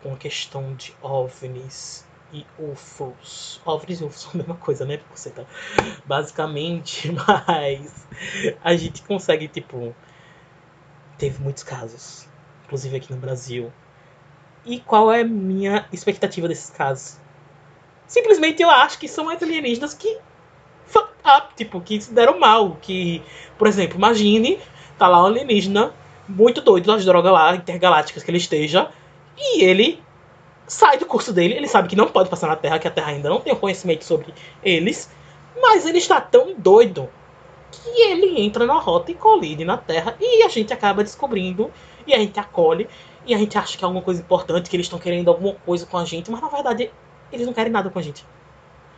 com 0.00 0.12
a 0.12 0.16
questão 0.16 0.74
de 0.76 0.94
OVNIs 1.02 2.06
e 2.32 2.46
UFOs. 2.56 3.60
OVNIs 3.64 4.00
e 4.00 4.04
UFOs 4.04 4.20
são 4.20 4.30
a 4.34 4.36
mesma 4.36 4.54
coisa, 4.54 4.84
né? 4.84 4.98
Porque 4.98 5.18
você 5.18 5.30
tá 5.30 5.44
basicamente, 6.04 7.10
mas 7.26 8.06
a 8.62 8.76
gente 8.76 9.02
consegue, 9.02 9.48
tipo, 9.48 9.92
teve 11.18 11.42
muitos 11.42 11.64
casos, 11.64 12.28
inclusive 12.64 12.96
aqui 12.96 13.12
no 13.12 13.18
Brasil. 13.18 13.72
E 14.66 14.80
qual 14.80 15.12
é 15.12 15.20
a 15.20 15.24
minha 15.24 15.86
expectativa 15.92 16.48
desses 16.48 16.70
casos? 16.70 17.18
Simplesmente 18.06 18.62
eu 18.62 18.68
acho 18.68 18.98
que 18.98 19.06
são 19.06 19.28
alienígenas 19.28 19.94
que 19.94 20.18
fuck 20.86 21.08
up, 21.24 21.54
tipo, 21.56 21.80
que 21.80 22.00
se 22.00 22.12
deram 22.12 22.38
mal. 22.38 22.76
Que, 22.82 23.22
por 23.56 23.68
exemplo, 23.68 23.96
imagine, 23.96 24.58
tá 24.98 25.06
lá 25.06 25.22
um 25.22 25.26
alienígena 25.26 25.94
muito 26.28 26.60
doido 26.60 26.86
das 26.86 27.04
drogas 27.04 27.32
lá, 27.32 27.54
intergalácticas 27.54 28.24
que 28.24 28.30
ele 28.30 28.38
esteja, 28.38 28.90
e 29.38 29.62
ele 29.62 30.02
sai 30.66 30.98
do 30.98 31.06
curso 31.06 31.32
dele, 31.32 31.54
ele 31.54 31.68
sabe 31.68 31.88
que 31.88 31.96
não 31.96 32.08
pode 32.08 32.28
passar 32.28 32.48
na 32.48 32.56
Terra, 32.56 32.78
que 32.78 32.88
a 32.88 32.90
Terra 32.90 33.12
ainda 33.12 33.28
não 33.28 33.40
tem 33.40 33.54
conhecimento 33.54 34.04
sobre 34.04 34.34
eles, 34.64 35.08
mas 35.60 35.86
ele 35.86 35.98
está 35.98 36.20
tão 36.20 36.54
doido 36.58 37.08
que 37.70 37.88
ele 38.02 38.40
entra 38.40 38.66
na 38.66 38.78
rota 38.78 39.10
e 39.10 39.14
colide 39.14 39.64
na 39.64 39.76
Terra 39.76 40.16
e 40.20 40.42
a 40.42 40.48
gente 40.48 40.72
acaba 40.72 41.04
descobrindo 41.04 41.70
e 42.06 42.14
a 42.14 42.18
gente 42.18 42.38
acolhe 42.38 42.88
e 43.26 43.34
a 43.34 43.38
gente 43.38 43.58
acha 43.58 43.76
que 43.76 43.84
é 43.84 43.86
alguma 43.86 44.02
coisa 44.02 44.20
importante, 44.20 44.70
que 44.70 44.76
eles 44.76 44.86
estão 44.86 44.98
querendo 44.98 45.28
alguma 45.28 45.54
coisa 45.54 45.84
com 45.84 45.98
a 45.98 46.04
gente, 46.04 46.30
mas 46.30 46.40
na 46.40 46.48
verdade 46.48 46.90
eles 47.32 47.46
não 47.46 47.52
querem 47.52 47.72
nada 47.72 47.90
com 47.90 47.98
a 47.98 48.02
gente. 48.02 48.24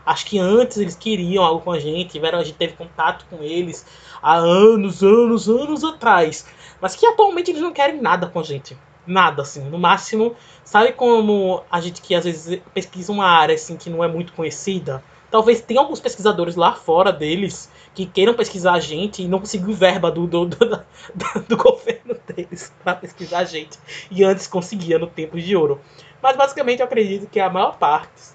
Acho 0.04 0.24
que 0.24 0.38
antes 0.38 0.78
eles 0.78 0.96
queriam 0.96 1.44
algo 1.44 1.60
com 1.60 1.70
a 1.70 1.78
gente, 1.78 2.12
tiveram, 2.12 2.38
a 2.38 2.44
gente 2.44 2.56
teve 2.56 2.72
contato 2.74 3.26
com 3.28 3.42
eles 3.42 3.84
há 4.22 4.36
anos, 4.36 5.02
anos, 5.02 5.48
anos 5.48 5.84
atrás. 5.84 6.46
Mas 6.80 6.96
que 6.96 7.06
atualmente 7.06 7.50
eles 7.50 7.60
não 7.60 7.72
querem 7.72 8.00
nada 8.00 8.26
com 8.26 8.40
a 8.40 8.42
gente. 8.42 8.76
Nada, 9.06 9.42
assim. 9.42 9.62
No 9.68 9.78
máximo, 9.78 10.34
sabe 10.64 10.92
como 10.92 11.62
a 11.70 11.80
gente 11.80 12.00
que 12.00 12.14
às 12.14 12.24
vezes 12.24 12.60
pesquisa 12.72 13.12
uma 13.12 13.26
área 13.26 13.54
assim 13.54 13.76
que 13.76 13.90
não 13.90 14.02
é 14.02 14.08
muito 14.08 14.32
conhecida? 14.32 15.02
Talvez 15.30 15.60
tenha 15.60 15.80
alguns 15.80 16.00
pesquisadores 16.00 16.56
lá 16.56 16.74
fora 16.74 17.12
deles 17.12 17.70
que 17.94 18.06
queiram 18.06 18.34
pesquisar 18.34 18.74
a 18.74 18.80
gente 18.80 19.22
e 19.22 19.28
não 19.28 19.40
conseguiu 19.40 19.74
verba 19.74 20.10
do, 20.10 20.26
do, 20.26 20.46
do, 20.46 20.56
do, 20.66 21.42
do 21.48 21.56
governo 21.56 22.16
deles 22.26 22.72
para 22.82 22.94
pesquisar 22.94 23.40
a 23.40 23.44
gente. 23.44 23.78
E 24.10 24.24
antes 24.24 24.46
conseguia 24.46 24.98
no 24.98 25.06
tempo 25.06 25.38
de 25.38 25.54
ouro. 25.54 25.80
Mas 26.22 26.36
basicamente 26.36 26.80
eu 26.80 26.86
acredito 26.86 27.28
que 27.28 27.38
a 27.40 27.50
maior 27.50 27.76
parte 27.76 28.32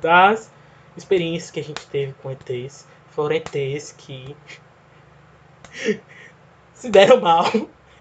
das 0.00 0.50
experiências 0.96 1.50
que 1.50 1.60
a 1.60 1.64
gente 1.64 1.86
teve 1.86 2.14
com 2.14 2.30
ETs 2.30 2.86
foram 3.10 3.36
ETs 3.36 3.92
que 3.92 4.36
se 6.74 6.90
deram 6.90 7.20
mal 7.20 7.44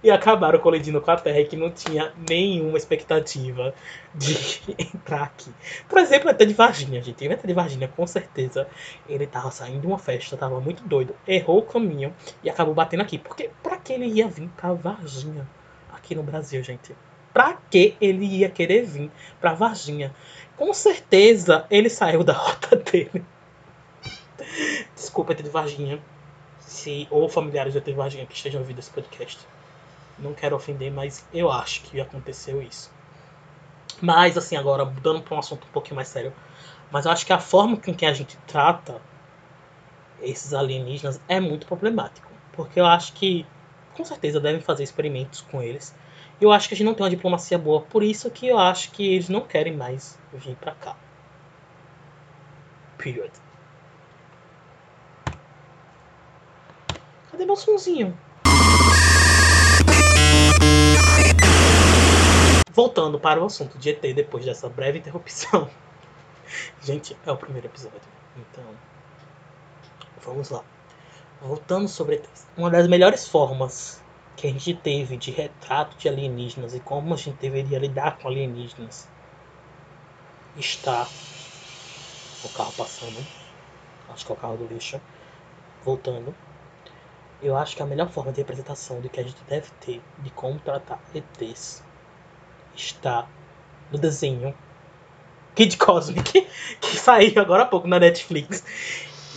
e 0.05 0.11
acabaram 0.11 0.59
colidindo 0.59 1.01
com 1.01 1.09
a 1.09 1.15
Terra 1.15 1.43
que 1.43 1.57
não 1.57 1.71
tinha 1.71 2.13
nenhuma 2.29 2.77
expectativa 2.77 3.73
de 4.13 4.61
entrar 4.77 5.23
aqui. 5.23 5.51
Por 5.89 5.97
exemplo, 5.97 6.29
até 6.29 6.45
de 6.45 6.53
Varginha, 6.53 7.01
gente. 7.01 7.27
O 7.27 7.33
até 7.33 7.47
de 7.47 7.53
Varginha, 7.55 7.87
com 7.87 8.05
certeza, 8.05 8.67
ele 9.09 9.25
tava 9.25 9.49
saindo 9.49 9.81
de 9.81 9.87
uma 9.87 9.97
festa, 9.97 10.37
tava 10.37 10.61
muito 10.61 10.83
doido, 10.83 11.15
errou 11.27 11.57
o 11.57 11.63
caminho 11.63 12.13
e 12.43 12.49
acabou 12.51 12.75
batendo 12.75 13.01
aqui. 13.01 13.17
Porque 13.17 13.49
pra 13.63 13.77
que 13.77 13.93
ele 13.93 14.05
ia 14.05 14.27
vir 14.27 14.47
pra 14.49 14.73
Varginha 14.73 15.49
aqui 15.91 16.13
no 16.13 16.21
Brasil, 16.21 16.61
gente? 16.61 16.95
Pra 17.33 17.57
que 17.71 17.95
ele 17.99 18.25
ia 18.25 18.47
querer 18.47 18.85
vir 18.85 19.09
pra 19.41 19.55
Varginha? 19.55 20.13
Com 20.55 20.71
certeza 20.71 21.65
ele 21.71 21.89
saiu 21.89 22.23
da 22.23 22.33
rota 22.37 22.75
dele. 22.75 23.25
Desculpa, 24.93 25.31
ET 25.31 25.41
de 25.41 25.49
Varginha 25.49 25.99
se 26.59 27.07
ou 27.09 27.27
familiares 27.27 27.73
de 27.73 27.79
ET 27.79 27.95
Varginha 27.95 28.27
que 28.27 28.35
estejam 28.35 28.61
ouvindo 28.61 28.77
esse 28.77 28.91
podcast. 28.91 29.47
Não 30.17 30.33
quero 30.33 30.55
ofender, 30.55 30.91
mas 30.91 31.25
eu 31.31 31.51
acho 31.51 31.81
que 31.83 31.99
aconteceu 31.99 32.61
isso. 32.61 32.89
Mas, 34.01 34.37
assim, 34.37 34.55
agora, 34.55 34.85
mudando 34.85 35.21
para 35.21 35.35
um 35.35 35.39
assunto 35.39 35.65
um 35.67 35.71
pouquinho 35.71 35.95
mais 35.95 36.07
sério. 36.07 36.33
Mas 36.91 37.05
eu 37.05 37.11
acho 37.11 37.25
que 37.25 37.33
a 37.33 37.39
forma 37.39 37.77
com 37.77 37.93
que 37.93 38.05
a 38.05 38.13
gente 38.13 38.37
trata 38.47 39.01
esses 40.21 40.53
alienígenas 40.53 41.21
é 41.27 41.39
muito 41.39 41.65
problemático. 41.65 42.31
Porque 42.51 42.79
eu 42.79 42.85
acho 42.85 43.13
que, 43.13 43.45
com 43.95 44.03
certeza, 44.05 44.39
devem 44.39 44.61
fazer 44.61 44.83
experimentos 44.83 45.41
com 45.41 45.61
eles. 45.61 45.93
Eu 46.39 46.51
acho 46.51 46.67
que 46.67 46.73
a 46.73 46.77
gente 46.77 46.85
não 46.85 46.93
tem 46.93 47.03
uma 47.03 47.09
diplomacia 47.09 47.57
boa. 47.57 47.81
Por 47.81 48.03
isso 48.03 48.29
que 48.29 48.47
eu 48.47 48.57
acho 48.57 48.91
que 48.91 49.13
eles 49.13 49.29
não 49.29 49.41
querem 49.41 49.75
mais 49.75 50.17
vir 50.33 50.55
para 50.55 50.73
cá. 50.73 50.95
Period. 52.97 53.31
Cadê 57.31 57.45
meu 57.45 57.55
sonzinho? 57.55 58.17
Voltando 62.75 63.17
para 63.17 63.41
o 63.41 63.45
assunto 63.45 63.77
de 63.77 63.89
ET 63.89 64.01
depois 64.01 64.43
dessa 64.43 64.67
breve 64.67 64.99
interrupção. 64.99 65.69
Gente, 66.83 67.15
é 67.25 67.31
o 67.31 67.37
primeiro 67.37 67.67
episódio. 67.67 68.01
Então, 68.35 68.65
vamos 70.21 70.49
lá. 70.49 70.61
Voltando 71.41 71.87
sobre 71.87 72.15
ETs. 72.15 72.45
Uma 72.57 72.69
das 72.69 72.85
melhores 72.85 73.25
formas 73.29 74.03
que 74.35 74.47
a 74.47 74.51
gente 74.51 74.73
teve 74.73 75.15
de 75.15 75.31
retrato 75.31 75.95
de 75.95 76.09
alienígenas 76.09 76.75
e 76.75 76.81
como 76.81 77.13
a 77.13 77.17
gente 77.17 77.37
deveria 77.37 77.79
lidar 77.79 78.17
com 78.17 78.27
alienígenas 78.27 79.07
está 80.57 81.07
o 82.43 82.49
carro 82.49 82.73
passando. 82.73 83.25
Acho 84.09 84.25
que 84.25 84.31
é 84.33 84.35
o 84.35 84.37
carro 84.37 84.57
do 84.57 84.67
lixo. 84.67 84.99
Voltando 85.81 86.35
eu 87.41 87.55
acho 87.55 87.75
que 87.75 87.83
a 87.83 87.85
melhor 87.85 88.09
forma 88.09 88.33
de 88.33 88.41
representação 88.41 88.99
do 88.99 89.07
que 89.07 89.19
a 89.19 89.23
gente 89.23 89.41
deve 89.47 89.69
ter 89.79 90.01
de 90.19 90.29
como 90.31 90.59
tratar 90.59 90.99
ETs 91.13 91.81
está 92.75 93.27
no 93.91 93.97
desenho 93.97 94.53
Kid 95.55 95.77
Cosmic, 95.77 96.47
que 96.81 96.97
saiu 96.97 97.41
agora 97.41 97.63
há 97.63 97.65
pouco 97.65 97.87
na 97.87 97.99
Netflix. 97.99 98.63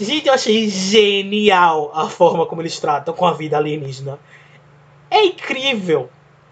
Gente, 0.00 0.28
eu 0.28 0.35
achei 0.35 0.68
genial 0.68 1.90
a 1.95 2.09
forma 2.09 2.47
como 2.47 2.62
eles 2.62 2.78
tratam 2.78 3.14
com 3.14 3.26
a 3.26 3.33
vida 3.33 3.57
alienígena. 3.57 4.18
É 5.11 5.25
incrível. 5.25 6.11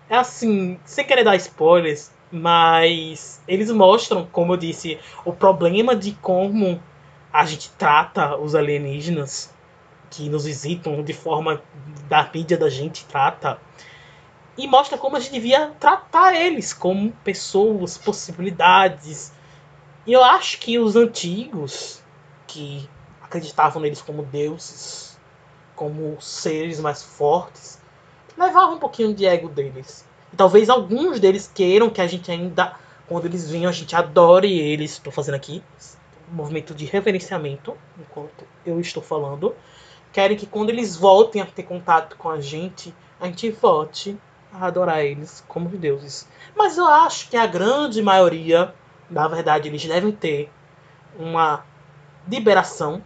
É 0.08 0.16
assim, 0.16 0.78
sem 0.84 1.04
querer 1.04 1.24
dar 1.24 1.36
spoilers, 1.36 2.10
mas 2.30 3.40
eles 3.46 3.70
mostram, 3.70 4.26
como 4.30 4.52
eu 4.52 4.56
disse, 4.56 4.98
o 5.24 5.32
problema 5.32 5.94
de 5.94 6.12
como 6.12 6.80
a 7.32 7.44
gente 7.44 7.70
trata 7.70 8.36
os 8.36 8.54
alienígenas 8.54 9.52
que 10.10 10.28
nos 10.28 10.44
visitam 10.44 11.02
de 11.02 11.12
forma 11.12 11.60
da 12.08 12.28
mídia 12.32 12.56
da 12.56 12.70
gente 12.70 13.04
trata 13.04 13.58
e 14.56 14.66
mostra 14.66 14.96
como 14.96 15.16
a 15.16 15.20
gente 15.20 15.32
devia 15.32 15.68
tratar 15.78 16.34
eles 16.34 16.72
como 16.72 17.12
pessoas, 17.24 17.98
possibilidades. 17.98 19.32
E 20.06 20.12
eu 20.12 20.24
acho 20.24 20.58
que 20.58 20.78
os 20.78 20.96
antigos 20.96 22.02
que 22.46 22.88
acreditavam 23.22 23.82
neles 23.82 24.00
como 24.00 24.22
deuses, 24.22 25.18
como 25.74 26.20
seres 26.20 26.80
mais 26.80 27.02
fortes, 27.02 27.80
levavam 28.36 28.76
um 28.76 28.78
pouquinho 28.78 29.14
de 29.14 29.26
ego 29.26 29.48
deles. 29.48 30.06
E 30.32 30.36
talvez 30.36 30.70
alguns 30.70 31.20
deles 31.20 31.50
queiram 31.52 31.90
que 31.90 32.00
a 32.00 32.06
gente 32.06 32.30
ainda, 32.30 32.74
quando 33.08 33.26
eles 33.26 33.50
venham, 33.50 33.68
a 33.68 33.72
gente 33.72 33.94
adore 33.94 34.58
eles. 34.58 34.92
Estou 34.92 35.12
fazendo 35.12 35.34
aqui 35.34 35.62
um 36.30 36.34
movimento 36.34 36.74
de 36.74 36.86
reverenciamento 36.86 37.76
enquanto 37.98 38.46
eu 38.64 38.80
estou 38.80 39.02
falando 39.02 39.54
querem 40.16 40.34
que 40.34 40.46
quando 40.46 40.70
eles 40.70 40.96
voltem 40.96 41.42
a 41.42 41.44
ter 41.44 41.64
contato 41.64 42.16
com 42.16 42.30
a 42.30 42.40
gente, 42.40 42.94
a 43.20 43.26
gente 43.26 43.50
volte 43.50 44.16
adorar 44.60 45.04
eles 45.04 45.44
como 45.48 45.68
deuses. 45.68 46.26
Mas 46.54 46.76
eu 46.76 46.86
acho 46.86 47.28
que 47.28 47.36
a 47.36 47.46
grande 47.46 48.02
maioria, 48.02 48.74
na 49.10 49.28
verdade, 49.28 49.68
eles 49.68 49.84
devem 49.84 50.12
ter 50.12 50.50
uma 51.18 51.64
liberação. 52.28 53.02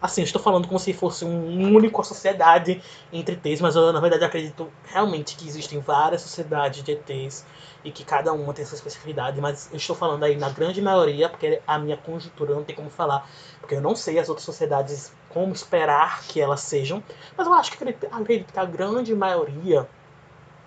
Assim, 0.00 0.22
estou 0.22 0.42
falando 0.42 0.68
como 0.68 0.78
se 0.78 0.92
fosse 0.92 1.24
uma 1.24 1.68
única 1.68 2.02
sociedade 2.02 2.82
entre 3.10 3.40
ETs, 3.42 3.60
mas 3.62 3.74
eu, 3.74 3.90
na 3.90 4.00
verdade, 4.00 4.24
acredito 4.24 4.70
realmente 4.84 5.34
que 5.34 5.48
existem 5.48 5.78
várias 5.80 6.20
sociedades 6.20 6.82
de 6.82 6.92
ETs 6.92 7.44
e 7.84 7.90
que 7.90 8.04
cada 8.04 8.32
uma 8.32 8.52
tem 8.52 8.64
sua 8.64 8.76
especificidade, 8.76 9.40
mas 9.40 9.68
eu 9.70 9.76
estou 9.76 9.94
falando 9.94 10.24
aí 10.24 10.36
na 10.36 10.48
grande 10.48 10.80
maioria, 10.80 11.28
porque 11.28 11.60
a 11.66 11.78
minha 11.78 11.96
conjuntura 11.96 12.54
não 12.54 12.64
tem 12.64 12.74
como 12.74 12.88
falar, 12.90 13.28
porque 13.60 13.74
eu 13.74 13.80
não 13.80 13.94
sei 13.94 14.18
as 14.18 14.28
outras 14.28 14.44
sociedades 14.44 15.12
como 15.28 15.52
esperar 15.52 16.22
que 16.22 16.40
elas 16.40 16.60
sejam, 16.60 17.02
mas 17.36 17.46
eu 17.46 17.52
acho 17.52 17.70
que 17.72 17.84
acredito 18.10 18.52
que 18.52 18.58
a 18.58 18.64
grande 18.64 19.14
maioria, 19.14 19.88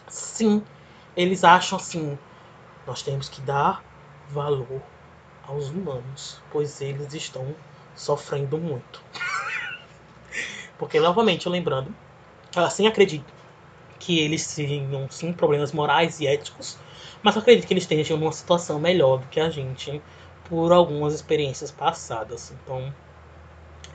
sim, 0.10 0.64
eles 1.16 1.44
acham 1.44 1.78
assim, 1.78 2.18
nós 2.86 3.02
temos 3.02 3.30
que 3.30 3.42
dar 3.42 3.84
valor 4.30 4.82
aos 5.48 5.70
humanos, 5.70 6.42
pois 6.52 6.82
eles 6.82 7.14
estão 7.14 7.56
sofrendo 7.96 8.58
muito. 8.58 9.02
porque 10.78 11.00
novamente, 11.00 11.50
lembrando, 11.50 11.94
assim 12.56 12.88
acredito 12.88 13.34
que 14.00 14.20
eles 14.20 14.54
tenham 14.56 15.10
sim 15.10 15.34
problemas 15.34 15.72
morais 15.72 16.20
e 16.20 16.28
éticos, 16.28 16.78
mas 17.24 17.36
eu 17.36 17.42
acredito 17.42 17.68
que 17.68 17.74
eles 17.74 17.84
estejam 17.84 18.18
numa 18.18 18.32
situação 18.32 18.80
melhor 18.80 19.20
do 19.20 19.28
que 19.28 19.40
a 19.40 19.50
gente 19.50 20.02
por 20.50 20.72
algumas 20.72 21.14
experiências 21.14 21.72
passadas. 21.72 22.52
Então, 22.52 22.94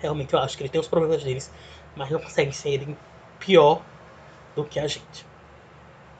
realmente 0.01 0.35
eu 0.35 0.39
acho 0.41 0.57
que 0.57 0.63
eles 0.63 0.71
têm 0.71 0.81
os 0.81 0.89
problemas 0.89 1.23
deles, 1.23 1.51
mas 1.97 2.11
não 2.11 2.21
conseguem 2.21 2.53
ser 2.53 2.97
pior 3.39 3.83
do 4.55 4.65
que 4.65 4.79
a 4.79 4.87
gente. 4.87 5.32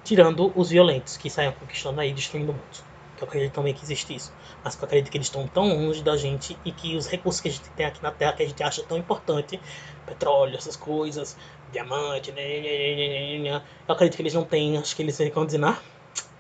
Tirando 0.05 0.53
os 0.57 0.71
violentos 0.71 1.17
que 1.17 1.31
saem 1.31 1.53
conquistando 1.53 2.01
aí, 2.01 2.13
destruindo 2.13 2.53
o 2.53 2.55
mundo. 2.55 2.93
Que 3.17 3.23
eu 3.23 3.29
acredito 3.29 3.53
também 3.53 3.73
que 3.73 3.85
existe 3.85 4.15
isso. 4.15 4.33
Mas 4.65 4.75
que 4.75 4.83
eu 4.83 4.87
acredito 4.87 5.11
que 5.11 5.17
eles 5.17 5.29
estão 5.29 5.47
tão 5.47 5.69
longe 5.69 6.03
da 6.03 6.17
gente 6.17 6.59
e 6.65 6.73
que 6.73 6.97
os 6.97 7.07
recursos 7.07 7.41
que 7.41 7.49
a 7.49 7.53
gente 7.53 7.69
tem 7.71 7.87
aqui 7.87 8.03
na 8.03 8.11
Terra, 8.11 8.33
que 8.33 8.43
a 8.43 8.47
gente 8.47 8.63
acha 8.63 8.83
tão 8.83 8.99
importante, 8.99 9.61
petróleo, 10.07 10.57
essas 10.57 10.77
coisas, 10.77 11.37
diamante, 11.71 12.33
né, 12.33 12.43
né, 12.43 13.39
né, 13.39 13.63
eu 13.89 13.95
acredito 13.95 14.17
que 14.17 14.23
eles 14.23 14.35
não 14.35 14.45
têm, 14.45 14.77
acho 14.77 14.95
que 14.95 15.03
eles 15.03 15.17
ficam 15.17 15.47
dizendo, 15.47 15.67
ah, 15.67 15.79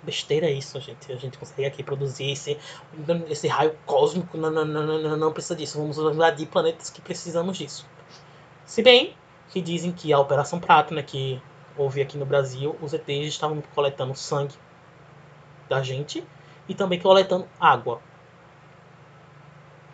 besteira 0.02 0.46
é 0.46 0.52
isso, 0.52 0.78
gente. 0.80 1.12
A 1.12 1.16
gente 1.16 1.38
consegue 1.38 1.64
aqui 1.64 1.82
produzir 1.82 2.30
esse, 2.30 2.58
esse 3.28 3.48
raio 3.48 3.76
cósmico. 3.86 4.36
Não, 4.36 4.50
não, 4.50 4.64
não, 4.64 4.98
não, 4.98 5.16
não 5.16 5.32
precisa 5.32 5.54
disso. 5.54 5.78
Vamos 5.78 5.98
invadir 5.98 6.46
planetas 6.48 6.90
que 6.90 7.00
precisamos 7.00 7.56
disso. 7.56 7.86
Se 8.64 8.82
bem 8.82 9.14
que 9.50 9.60
dizem 9.60 9.92
que 9.92 10.12
a 10.12 10.18
Operação 10.18 10.58
Prato, 10.58 10.94
né, 10.94 11.02
que 11.02 11.40
houve 11.76 12.02
aqui 12.02 12.16
no 12.16 12.26
Brasil, 12.26 12.76
os 12.80 12.92
ETs 12.92 13.28
estavam 13.28 13.62
coletando 13.74 14.14
sangue 14.14 14.54
da 15.68 15.82
gente 15.82 16.24
e 16.68 16.74
também 16.74 17.00
coletando 17.00 17.46
água. 17.58 18.00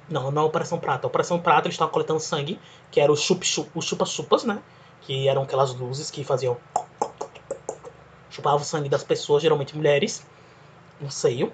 Não, 0.09 0.31
não 0.31 0.43
a 0.43 0.47
Operação 0.47 0.79
Prata. 0.79 1.07
A 1.07 1.09
Operação 1.09 1.39
Prata 1.39 1.67
eles 1.67 1.75
estavam 1.75 1.93
coletando 1.93 2.21
sangue, 2.21 2.59
que 2.91 3.01
era 3.01 3.13
os 3.13 3.21
chupa-chupas, 3.21 4.45
né? 4.45 4.63
Que 5.03 5.29
eram 5.29 5.43
aquelas 5.43 5.75
luzes 5.75 6.11
que 6.11 6.25
faziam 6.25 6.57
chupava 8.31 8.57
o 8.57 8.65
sangue 8.65 8.89
das 8.89 9.05
pessoas, 9.05 9.43
geralmente 9.43 9.77
mulheres, 9.77 10.27
no 11.01 11.11
seio. 11.11 11.53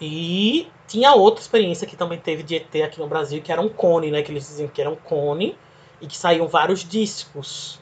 E 0.00 0.70
tinha 0.86 1.12
outra 1.14 1.42
experiência 1.42 1.86
que 1.86 1.96
também 1.96 2.18
teve 2.18 2.42
de 2.42 2.56
ET 2.56 2.74
aqui 2.84 3.00
no 3.00 3.08
Brasil, 3.08 3.42
que 3.42 3.50
era 3.50 3.60
um 3.60 3.68
cone, 3.68 4.10
né? 4.10 4.22
Que 4.22 4.30
eles 4.30 4.46
diziam 4.46 4.68
que 4.68 4.80
era 4.80 4.90
um 4.90 4.96
cone 4.96 5.58
e 6.00 6.06
que 6.06 6.16
saíam 6.16 6.46
vários 6.46 6.84
discos. 6.84 7.80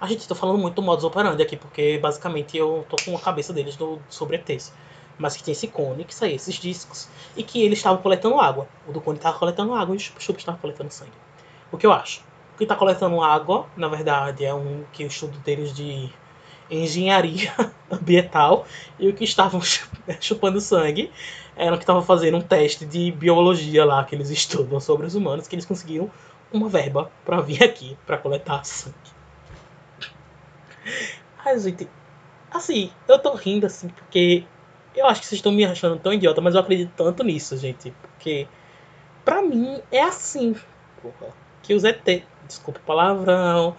A 0.00 0.06
gente 0.06 0.28
tá 0.28 0.34
falando 0.34 0.58
muito 0.58 0.76
do 0.76 0.82
modus 0.82 1.04
operandi 1.04 1.42
aqui, 1.42 1.56
porque 1.56 1.98
basicamente 1.98 2.56
eu 2.56 2.86
tô 2.88 2.96
com 3.04 3.16
a 3.16 3.20
cabeça 3.20 3.52
deles 3.52 3.74
do, 3.74 3.98
sobre 4.08 4.36
ETs. 4.36 4.72
Mas 5.18 5.36
que 5.36 5.42
tem 5.42 5.50
esse 5.50 5.66
cone, 5.66 6.04
que 6.04 6.14
saía 6.14 6.36
esses 6.36 6.54
discos, 6.54 7.08
e 7.36 7.42
que 7.42 7.60
eles 7.60 7.80
estavam 7.80 8.00
coletando 8.00 8.38
água. 8.38 8.68
O 8.86 8.92
do 8.92 9.00
cone 9.00 9.18
estava 9.18 9.36
coletando 9.36 9.74
água 9.74 9.94
e 9.94 9.98
o 9.98 10.00
chup 10.00 10.38
estava 10.38 10.56
coletando 10.58 10.92
sangue. 10.92 11.10
O 11.72 11.76
que 11.76 11.84
eu 11.84 11.92
acho? 11.92 12.20
O 12.54 12.58
que 12.58 12.62
está 12.64 12.76
coletando 12.76 13.20
água, 13.20 13.66
na 13.76 13.88
verdade, 13.88 14.44
é 14.44 14.54
um 14.54 14.84
que 14.92 15.02
o 15.02 15.08
estudo 15.08 15.36
deles 15.38 15.74
de 15.74 16.08
engenharia 16.70 17.52
ambiental 17.90 18.66
e 19.00 19.08
o 19.08 19.14
que 19.14 19.24
estavam 19.24 19.60
chupando 20.20 20.60
sangue 20.60 21.10
eram 21.56 21.76
que 21.76 21.82
estavam 21.82 22.02
fazendo 22.02 22.36
um 22.36 22.40
teste 22.40 22.84
de 22.84 23.10
biologia 23.10 23.84
lá 23.84 24.04
que 24.04 24.14
eles 24.14 24.30
estudam 24.30 24.78
sobre 24.78 25.06
os 25.06 25.16
humanos 25.16 25.48
que 25.48 25.56
eles 25.56 25.66
conseguiram 25.66 26.08
uma 26.52 26.68
verba 26.68 27.10
para 27.24 27.40
vir 27.40 27.64
aqui 27.64 27.96
para 28.06 28.16
coletar 28.16 28.64
sangue. 28.64 29.17
Ai, 31.48 31.58
gente, 31.58 31.88
assim, 32.50 32.92
eu 33.08 33.18
tô 33.18 33.34
rindo 33.34 33.64
assim 33.64 33.88
porque 33.88 34.44
eu 34.94 35.06
acho 35.06 35.22
que 35.22 35.26
vocês 35.26 35.38
estão 35.38 35.50
me 35.50 35.64
achando 35.64 35.98
tão 35.98 36.12
idiota, 36.12 36.42
mas 36.42 36.54
eu 36.54 36.60
acredito 36.60 36.92
tanto 36.94 37.24
nisso, 37.24 37.56
gente, 37.56 37.90
porque 38.02 38.46
para 39.24 39.40
mim 39.40 39.80
é 39.90 40.02
assim, 40.02 40.54
porra, 41.00 41.32
que 41.62 41.72
os 41.72 41.84
ET, 41.84 42.22
desculpa 42.46 42.80
o 42.80 42.82
palavrão, 42.82 43.74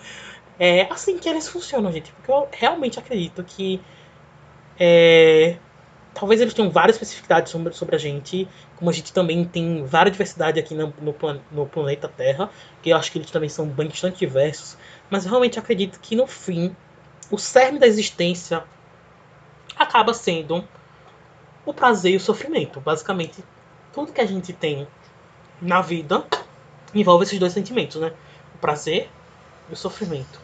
é 0.57 0.91
assim 0.91 1.19
que 1.19 1.29
eles 1.29 1.47
funcionam, 1.47 1.91
gente. 1.91 2.11
Porque 2.13 2.31
eu 2.31 2.47
realmente 2.51 2.97
acredito 2.97 3.43
que. 3.43 3.79
É, 4.79 5.57
talvez 6.13 6.41
eles 6.41 6.53
tenham 6.53 6.71
várias 6.71 6.95
especificidades 6.95 7.51
sobre, 7.51 7.73
sobre 7.73 7.95
a 7.95 7.99
gente, 7.99 8.47
como 8.77 8.89
a 8.89 8.93
gente 8.93 9.13
também 9.13 9.45
tem 9.45 9.83
várias 9.83 10.13
diversidade 10.13 10.59
aqui 10.59 10.73
no, 10.73 10.91
no, 11.01 11.15
no, 11.51 11.65
planeta 11.67 12.07
Terra, 12.07 12.49
que 12.81 12.89
eu 12.89 12.97
acho 12.97 13.11
que 13.11 13.19
eles 13.19 13.29
também 13.29 13.49
são 13.49 13.67
bastante 13.67 14.19
diversos, 14.19 14.77
mas 15.09 15.25
eu 15.25 15.29
realmente 15.29 15.59
acredito 15.59 15.99
que 15.99 16.15
no 16.15 16.25
fim, 16.27 16.75
o 17.31 17.37
cerne 17.37 17.79
da 17.79 17.87
existência 17.87 18.63
acaba 19.77 20.13
sendo 20.13 20.67
o 21.65 21.73
prazer 21.73 22.13
e 22.13 22.17
o 22.17 22.19
sofrimento. 22.19 22.79
Basicamente, 22.79 23.43
tudo 23.93 24.11
que 24.11 24.21
a 24.21 24.25
gente 24.25 24.51
tem 24.53 24.87
na 25.61 25.81
vida 25.81 26.25
envolve 26.93 27.25
esses 27.25 27.39
dois 27.39 27.53
sentimentos, 27.53 27.99
né? 28.01 28.13
O 28.55 28.57
prazer 28.57 29.09
e 29.69 29.73
o 29.73 29.75
sofrimento. 29.75 30.39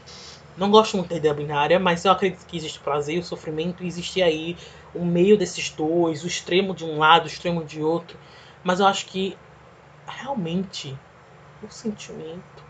Não 0.58 0.72
gosto 0.72 0.96
muito 0.96 1.10
da 1.10 1.18
ideia 1.18 1.34
binária, 1.34 1.80
mas 1.80 2.06
eu 2.06 2.12
acredito 2.12 2.46
que 2.46 2.56
existe 2.56 2.80
o 2.80 2.82
prazer 2.82 3.16
e 3.16 3.20
o 3.20 3.24
sofrimento, 3.24 3.84
e 3.84 3.88
existe 3.88 4.22
aí 4.22 4.56
o 4.94 5.04
meio 5.04 5.38
desses 5.38 5.70
dois, 5.70 6.24
o 6.24 6.28
extremo 6.28 6.74
de 6.74 6.86
um 6.86 6.98
lado, 6.98 7.26
o 7.26 7.28
extremo 7.28 7.64
de 7.64 7.84
outro. 7.84 8.18
Mas 8.64 8.80
eu 8.80 8.86
acho 8.86 9.06
que 9.08 9.38
realmente 10.08 10.98
o 11.62 11.70
sentimento. 11.70 12.64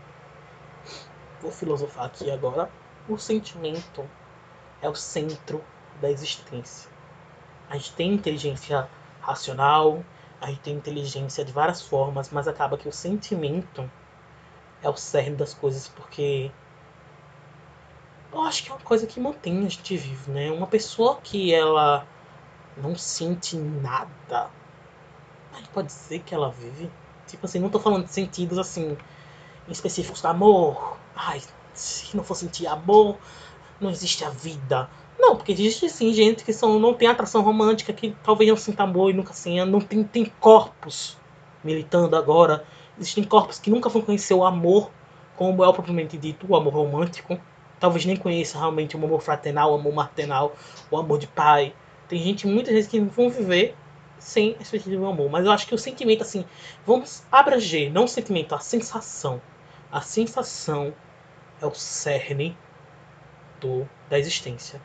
Vou 1.40 1.52
filosofar 1.52 2.06
aqui 2.06 2.30
agora. 2.30 2.68
O 3.08 3.16
sentimento 3.16 4.08
é 4.82 4.88
o 4.88 4.94
centro 4.94 5.62
da 6.00 6.10
existência. 6.10 6.90
A 7.68 7.76
gente 7.76 7.92
tem 7.92 8.12
inteligência 8.12 8.88
racional, 9.20 10.04
a 10.40 10.48
gente 10.48 10.60
tem 10.60 10.74
inteligência 10.74 11.44
de 11.44 11.52
várias 11.52 11.82
formas, 11.82 12.30
mas 12.30 12.46
acaba 12.48 12.76
que 12.76 12.88
o 12.88 12.92
sentimento 12.92 13.88
é 14.82 14.88
o 14.88 14.96
cerne 14.96 15.36
das 15.36 15.54
coisas, 15.54 15.88
porque 15.88 16.50
eu 18.32 18.42
acho 18.42 18.64
que 18.64 18.70
é 18.70 18.74
uma 18.74 18.80
coisa 18.80 19.06
que 19.06 19.18
mantém 19.20 19.64
a 19.64 19.68
gente 19.68 19.96
vivo, 19.96 20.32
né? 20.32 20.50
Uma 20.50 20.66
pessoa 20.66 21.20
que 21.22 21.54
ela 21.54 22.06
não 22.76 22.94
sente 22.94 23.56
nada, 23.56 24.50
a 25.52 25.56
gente 25.56 25.68
pode 25.70 25.88
dizer 25.88 26.20
que 26.20 26.34
ela 26.34 26.50
vive. 26.50 26.90
Tipo 27.26 27.46
assim, 27.46 27.58
não 27.58 27.70
tô 27.70 27.78
falando 27.78 28.04
de 28.04 28.12
sentidos 28.12 28.58
assim 28.58 28.96
específicos 29.68 30.24
amor. 30.24 30.96
Ai, 31.14 31.40
se 31.76 32.16
não 32.16 32.24
for 32.24 32.34
sentir 32.34 32.66
amor, 32.66 33.16
não 33.80 33.90
existe 33.90 34.24
a 34.24 34.30
vida. 34.30 34.88
Não, 35.18 35.36
porque 35.36 35.52
existe 35.52 35.88
sim 35.88 36.12
gente 36.12 36.44
que 36.44 36.52
são, 36.52 36.78
não 36.78 36.92
tem 36.92 37.08
atração 37.08 37.42
romântica, 37.42 37.92
que 37.92 38.14
talvez 38.22 38.50
não 38.50 38.56
sinta 38.56 38.82
amor 38.82 39.10
e 39.10 39.12
nunca 39.14 39.32
sinta, 39.32 39.64
não 39.64 39.80
tem, 39.80 40.04
tem 40.04 40.26
corpos 40.40 41.16
militando 41.64 42.16
agora 42.16 42.64
Existem 42.98 43.24
corpos 43.24 43.58
que 43.58 43.70
nunca 43.70 43.90
vão 43.90 44.00
conhecer 44.00 44.32
o 44.32 44.42
amor, 44.42 44.90
como 45.36 45.62
é 45.62 45.68
o 45.68 45.72
propriamente 45.72 46.16
dito, 46.16 46.46
o 46.48 46.56
amor 46.56 46.72
romântico. 46.72 47.38
Talvez 47.78 48.06
nem 48.06 48.16
conheça 48.16 48.58
realmente 48.58 48.96
o 48.96 49.04
amor 49.04 49.20
fraternal, 49.20 49.72
o 49.72 49.74
amor 49.74 49.92
maternal, 49.92 50.56
o 50.90 50.96
amor 50.96 51.18
de 51.18 51.26
pai. 51.26 51.74
Tem 52.08 52.18
gente, 52.22 52.46
muitas 52.46 52.72
vezes, 52.72 52.88
que 52.88 52.98
vão 52.98 53.28
viver 53.28 53.76
sem 54.18 54.56
esse 54.58 54.78
tipo 54.78 54.88
de 54.88 54.96
amor. 54.96 55.28
Mas 55.30 55.44
eu 55.44 55.52
acho 55.52 55.66
que 55.66 55.74
o 55.74 55.78
sentimento, 55.78 56.22
assim, 56.22 56.46
vamos 56.86 57.22
abranger, 57.30 57.92
não 57.92 58.04
o 58.04 58.08
sentimento, 58.08 58.54
a 58.54 58.60
sensação. 58.60 59.42
A 59.92 60.00
sensação 60.00 60.94
é 61.60 61.66
o 61.66 61.74
cerne 61.74 62.56
do, 63.60 63.88
da 64.08 64.18
existência. 64.18 64.80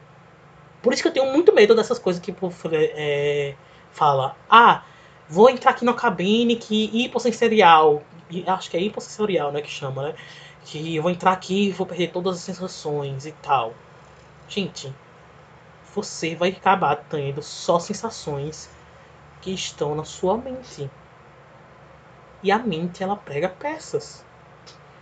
Por 0.81 0.93
isso 0.93 1.01
que 1.01 1.07
eu 1.07 1.13
tenho 1.13 1.31
muito 1.31 1.53
medo 1.53 1.75
dessas 1.75 1.99
coisas 1.99 2.21
que 2.21 2.33
é, 2.71 3.55
fala, 3.91 4.35
ah, 4.49 4.83
vou 5.29 5.49
entrar 5.49 5.71
aqui 5.71 5.85
na 5.85 5.93
cabine 5.93 6.55
que 6.55 6.89
hipossensorial, 6.93 8.03
acho 8.47 8.69
que 8.69 8.77
é 8.77 8.81
hipossensorial, 8.81 9.51
né, 9.51 9.61
que 9.61 9.69
chama, 9.69 10.09
né? 10.09 10.15
Que 10.65 10.95
eu 10.95 11.03
vou 11.03 11.11
entrar 11.11 11.31
aqui 11.31 11.67
e 11.67 11.71
vou 11.71 11.87
perder 11.87 12.11
todas 12.11 12.37
as 12.37 12.41
sensações 12.41 13.25
e 13.25 13.31
tal. 13.33 13.73
Gente, 14.47 14.93
você 15.93 16.35
vai 16.35 16.49
acabar 16.49 16.95
tendo 16.95 17.41
só 17.41 17.79
sensações 17.79 18.69
que 19.41 19.51
estão 19.51 19.95
na 19.95 20.05
sua 20.05 20.37
mente. 20.37 20.89
E 22.43 22.51
a 22.51 22.57
mente 22.57 23.03
ela 23.03 23.15
prega 23.15 23.49
peças. 23.49 24.25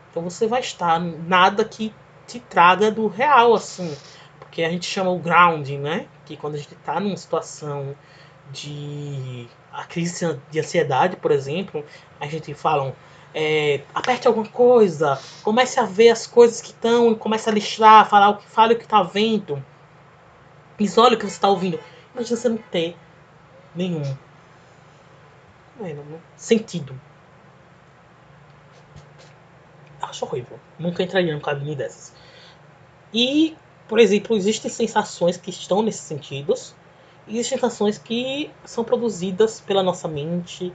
Então 0.09 0.23
você 0.23 0.47
vai 0.47 0.61
estar 0.61 0.99
nada 0.99 1.63
que 1.63 1.93
te 2.27 2.39
traga 2.39 2.91
do 2.91 3.07
real 3.07 3.53
assim, 3.53 3.95
porque 4.39 4.63
a 4.63 4.69
gente 4.69 4.85
chama 4.85 5.11
o 5.11 5.19
grounding, 5.19 5.79
né? 5.79 6.07
Que 6.25 6.37
quando 6.37 6.55
a 6.55 6.57
gente 6.57 6.73
está 6.73 6.99
numa 6.99 7.17
situação 7.17 7.95
de 8.51 9.47
a 9.71 9.83
crise 9.85 10.39
de 10.49 10.59
ansiedade, 10.59 11.15
por 11.15 11.31
exemplo, 11.31 11.85
a 12.19 12.27
gente 12.27 12.53
fala 12.53 12.93
é, 13.33 13.81
aperte 13.93 14.27
alguma 14.27 14.47
coisa, 14.47 15.19
comece 15.43 15.79
a 15.79 15.85
ver 15.85 16.09
as 16.09 16.25
coisas 16.25 16.61
que 16.61 16.69
estão, 16.69 17.13
comece 17.15 17.49
a 17.49 17.53
lixar, 17.53 18.09
falar 18.09 18.29
o 18.29 18.37
que 18.37 18.47
fale 18.47 18.73
o 18.73 18.77
que 18.77 18.83
está 18.83 19.03
vendo, 19.03 19.63
isole 20.79 21.15
o 21.15 21.17
que 21.17 21.25
você 21.25 21.33
está 21.33 21.47
ouvindo. 21.47 21.79
Imagina 22.13 22.37
você 22.37 22.49
não 22.49 22.57
ter 22.57 22.97
nenhum 23.75 24.01
é, 25.81 25.95
sentido. 26.35 26.99
Acho 30.09 30.25
horrível. 30.25 30.59
Nunca 30.77 31.03
entraria 31.03 31.33
num 31.33 31.39
caminho 31.39 31.75
dessas. 31.75 32.13
E, 33.13 33.55
por 33.87 33.99
exemplo, 33.99 34.35
existem 34.35 34.69
sensações 34.69 35.37
que 35.37 35.49
estão 35.49 35.81
nesses 35.81 36.01
sentidos 36.01 36.75
e 37.27 37.43
sensações 37.43 37.97
que 37.97 38.51
são 38.65 38.83
produzidas 38.83 39.61
pela 39.61 39.83
nossa 39.83 40.07
mente 40.07 40.73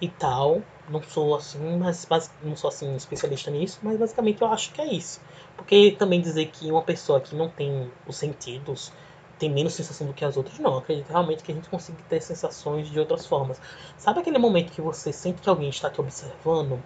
e 0.00 0.08
tal. 0.08 0.62
Não 0.88 1.02
sou 1.02 1.36
assim, 1.36 1.76
mas 1.76 2.08
não 2.42 2.56
sou 2.56 2.68
assim 2.68 2.96
especialista 2.96 3.50
nisso, 3.50 3.78
mas 3.82 3.98
basicamente 3.98 4.42
eu 4.42 4.48
acho 4.48 4.72
que 4.72 4.80
é 4.80 4.92
isso. 4.92 5.20
Porque 5.56 5.94
também 5.98 6.20
dizer 6.20 6.46
que 6.46 6.70
uma 6.70 6.82
pessoa 6.82 7.20
que 7.20 7.34
não 7.36 7.48
tem 7.48 7.90
os 8.06 8.16
sentidos 8.16 8.92
tem 9.38 9.50
menos 9.50 9.72
sensação 9.72 10.06
do 10.06 10.12
que 10.12 10.24
as 10.24 10.36
outras, 10.36 10.58
não. 10.58 10.72
Eu 10.72 10.78
acredito 10.78 11.08
realmente 11.08 11.42
que 11.42 11.50
a 11.50 11.54
gente 11.54 11.68
consiga 11.68 11.98
ter 12.08 12.20
sensações 12.20 12.90
de 12.90 13.00
outras 13.00 13.26
formas. 13.26 13.60
Sabe 13.96 14.20
aquele 14.20 14.38
momento 14.38 14.70
que 14.70 14.82
você 14.82 15.12
sente 15.12 15.40
que 15.40 15.48
alguém 15.48 15.70
está 15.70 15.88
te 15.88 16.00
observando? 16.00 16.82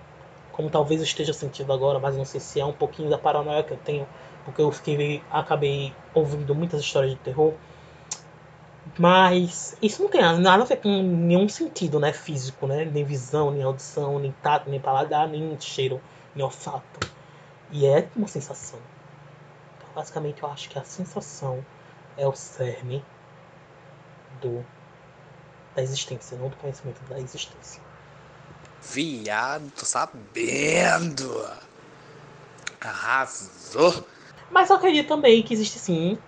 Como 0.54 0.70
talvez 0.70 1.00
eu 1.00 1.04
esteja 1.04 1.32
sentindo 1.32 1.72
agora, 1.72 1.98
mas 1.98 2.16
não 2.16 2.24
sei 2.24 2.40
se 2.40 2.60
é 2.60 2.64
um 2.64 2.72
pouquinho 2.72 3.10
da 3.10 3.18
paranoia 3.18 3.62
que 3.62 3.72
eu 3.72 3.78
tenho, 3.78 4.06
porque 4.44 4.62
eu 4.62 4.70
fiquei, 4.70 5.22
acabei 5.30 5.92
ouvindo 6.14 6.54
muitas 6.54 6.80
histórias 6.80 7.12
de 7.12 7.18
terror 7.18 7.54
mas 8.98 9.76
isso 9.82 10.02
não 10.02 10.10
tem 10.10 10.20
nada 10.20 10.62
a 10.62 10.66
ver 10.66 10.76
com 10.76 10.88
nenhum 10.88 11.48
sentido, 11.48 11.98
né? 11.98 12.12
Físico, 12.12 12.66
né? 12.66 12.84
Nem 12.84 13.04
visão, 13.04 13.50
nem 13.50 13.62
audição, 13.62 14.18
nem 14.18 14.32
tato, 14.42 14.70
nem 14.70 14.78
paladar, 14.78 15.28
nem 15.28 15.58
cheiro, 15.58 16.00
nem 16.34 16.44
olfato. 16.44 17.00
E 17.70 17.86
é 17.86 18.08
uma 18.14 18.28
sensação. 18.28 18.78
Então, 19.76 19.88
basicamente, 19.94 20.42
eu 20.42 20.50
acho 20.50 20.68
que 20.68 20.78
a 20.78 20.84
sensação 20.84 21.64
é 22.16 22.26
o 22.26 22.34
cerne 22.34 23.02
do 24.40 24.64
da 25.74 25.82
existência, 25.82 26.38
não 26.38 26.48
do 26.48 26.56
conhecimento 26.56 27.02
da 27.08 27.18
existência. 27.18 27.82
Viado, 28.92 29.70
tô 29.70 29.84
sabendo. 29.84 31.48
Arrasou. 32.80 34.06
Mas 34.50 34.70
eu 34.70 34.76
acredito 34.76 35.08
também 35.08 35.42
que 35.42 35.54
existe 35.54 35.78
sim 35.78 36.18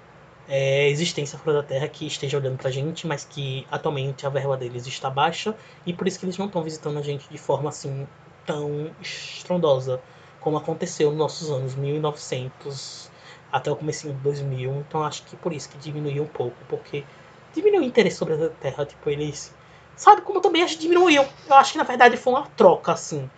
é, 0.49 0.89
existência 0.89 1.39
fora 1.39 1.59
da 1.59 1.63
Terra 1.63 1.89
que 1.89 2.07
esteja 2.07 2.39
olhando 2.39 2.57
pra 2.57 2.71
gente, 2.71 3.07
mas 3.07 3.25
que 3.25 3.67
atualmente 3.71 4.27
a 4.27 4.31
verba 4.31 4.57
deles 4.57 4.87
está 4.87 5.11
baixa 5.11 5.55
e 5.85 5.93
por 5.93 6.07
isso 6.07 6.19
que 6.19 6.25
eles 6.25 6.39
não 6.39 6.47
estão 6.47 6.63
visitando 6.63 6.99
a 6.99 7.03
gente 7.03 7.29
de 7.29 7.39
forma 7.39 7.69
assim 7.69 8.07
tão 8.45 8.91
estrondosa 9.01 10.01
como 10.41 10.57
aconteceu 10.57 11.11
nos 11.11 11.19
nossos 11.19 11.51
anos 11.51 11.75
1900 11.75 13.11
até 13.51 13.71
o 13.71 13.77
começo 13.77 14.07
de 14.07 14.15
2000. 14.15 14.85
Então 14.89 15.03
acho 15.05 15.25
que 15.25 15.37
por 15.37 15.53
isso 15.53 15.69
que 15.69 15.79
diminuiu 15.79 16.23
um 16.23 16.29
pouco, 16.29 16.57
porque 16.69 17.05
diminuiu 17.53 17.83
o 17.83 17.85
interesse 17.85 18.17
sobre 18.17 18.35
a 18.35 18.49
Terra, 18.49 18.87
tipo 18.87 19.11
eles 19.11 19.53
sabe 19.97 20.21
como 20.21 20.41
também 20.41 20.63
a 20.63 20.67
gente 20.67 20.81
diminuiu. 20.81 21.25
Eu 21.49 21.57
acho 21.57 21.73
que 21.73 21.79
na 21.79 21.85
verdade 21.85 22.17
foi 22.17 22.33
uma 22.35 22.47
troca 22.57 22.93
assim. 22.93 23.29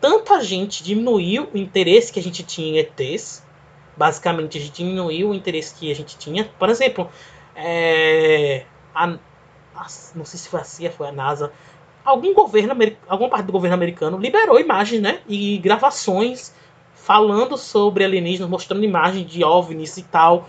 Tanto 0.00 0.32
a 0.32 0.42
gente 0.42 0.82
diminuiu 0.82 1.48
o 1.52 1.58
interesse 1.58 2.12
que 2.12 2.18
a 2.18 2.22
gente 2.22 2.42
tinha 2.42 2.68
em 2.68 2.78
ETs, 2.78 3.44
basicamente 3.96 4.56
a 4.56 4.60
gente 4.60 4.72
diminuiu 4.72 5.30
o 5.30 5.34
interesse 5.34 5.74
que 5.74 5.90
a 5.90 5.94
gente 5.94 6.16
tinha. 6.16 6.44
Por 6.58 6.68
exemplo, 6.68 7.10
é, 7.54 8.64
a, 8.94 9.04
a, 9.76 9.86
não 10.14 10.24
sei 10.24 10.38
se 10.38 10.48
foi 10.48 10.60
a 10.60 10.64
CIA, 10.64 10.90
foi 10.90 11.08
a 11.08 11.12
NASA, 11.12 11.52
algum 12.04 12.32
governo, 12.32 12.74
alguma 13.08 13.28
parte 13.28 13.46
do 13.46 13.52
governo 13.52 13.74
americano 13.74 14.18
liberou 14.18 14.58
imagens, 14.58 15.02
né, 15.02 15.20
e 15.28 15.58
gravações 15.58 16.54
falando 16.94 17.56
sobre 17.56 18.04
alienígenas, 18.04 18.50
mostrando 18.50 18.84
imagens 18.84 19.26
de 19.26 19.42
OVNIs 19.42 19.96
e 19.96 20.02
tal, 20.04 20.48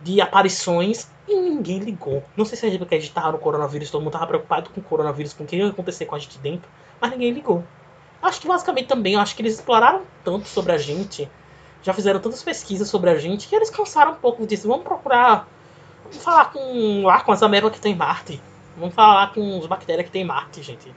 de 0.00 0.20
aparições, 0.20 1.08
e 1.26 1.34
ninguém 1.34 1.78
ligou. 1.78 2.22
Não 2.36 2.44
sei 2.44 2.56
se 2.56 2.66
é 2.66 2.78
porque 2.78 2.94
a 2.94 3.00
gente 3.00 3.12
tava 3.12 3.32
no 3.32 3.38
coronavírus, 3.38 3.90
todo 3.90 4.02
mundo 4.02 4.12
tava 4.12 4.26
preocupado 4.26 4.70
com 4.70 4.80
o 4.80 4.84
coronavírus, 4.84 5.32
com 5.32 5.44
o 5.44 5.46
que 5.46 5.56
ia 5.56 5.68
acontecer 5.68 6.06
com 6.06 6.14
a 6.14 6.18
gente 6.18 6.38
dentro, 6.38 6.68
mas 7.00 7.10
ninguém 7.10 7.32
ligou. 7.32 7.64
Acho 8.22 8.40
que 8.40 8.48
basicamente 8.48 8.86
também, 8.86 9.16
acho 9.16 9.36
que 9.36 9.42
eles 9.42 9.54
exploraram 9.54 10.02
tanto 10.24 10.48
sobre 10.48 10.72
a 10.72 10.78
gente 10.78 11.28
já 11.82 11.92
fizeram 11.92 12.20
tantas 12.20 12.42
pesquisas 12.42 12.88
sobre 12.88 13.10
a 13.10 13.18
gente 13.18 13.48
que 13.48 13.54
eles 13.54 13.70
cansaram 13.70 14.12
um 14.12 14.16
pouco 14.16 14.46
disso. 14.46 14.68
Vamos 14.68 14.84
procurar. 14.84 15.48
Vamos 16.04 16.22
falar 16.22 16.52
com 16.52 17.02
lá 17.04 17.20
com 17.20 17.32
as 17.32 17.42
amebas 17.42 17.72
que 17.72 17.80
tem 17.80 17.92
em 17.92 17.96
Marte. 17.96 18.40
Vamos 18.76 18.94
falar 18.94 19.32
com 19.32 19.58
os 19.58 19.66
bactérias 19.66 20.06
que 20.06 20.12
tem 20.12 20.22
em 20.22 20.26
Marte, 20.26 20.62
gente. 20.62 20.92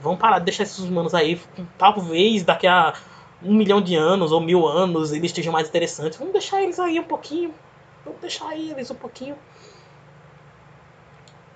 Vamos 0.00 0.18
parar 0.18 0.38
de 0.38 0.46
deixar 0.46 0.62
esses 0.62 0.78
humanos 0.78 1.14
aí. 1.14 1.40
Talvez 1.76 2.42
daqui 2.42 2.66
a 2.66 2.94
um 3.42 3.54
milhão 3.54 3.80
de 3.80 3.94
anos 3.94 4.32
ou 4.32 4.40
mil 4.40 4.66
anos 4.66 5.12
eles 5.12 5.30
estejam 5.30 5.52
mais 5.52 5.68
interessantes. 5.68 6.18
Vamos 6.18 6.32
deixar 6.32 6.62
eles 6.62 6.78
aí 6.78 6.98
um 6.98 7.04
pouquinho. 7.04 7.52
Vamos 8.04 8.20
deixar 8.20 8.56
eles 8.56 8.90
um 8.90 8.94
pouquinho. 8.94 9.36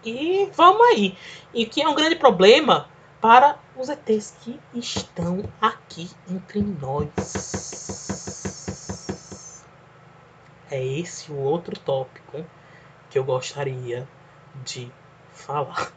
E 0.04 0.50
vamos 0.54 0.86
aí. 0.88 1.16
E 1.52 1.66
que 1.66 1.82
é 1.82 1.88
um 1.88 1.94
grande 1.94 2.16
problema 2.16 2.88
para 3.20 3.58
os 3.76 3.88
ETs 3.88 4.36
que 4.42 4.60
estão 4.74 5.42
aqui 5.60 6.10
entre 6.28 6.60
nós 6.60 8.04
é 10.74 10.84
esse 10.84 11.30
o 11.30 11.36
outro 11.36 11.78
tópico 11.78 12.44
que 13.08 13.16
eu 13.16 13.24
gostaria 13.24 14.08
de 14.64 14.90
falar 15.32 15.92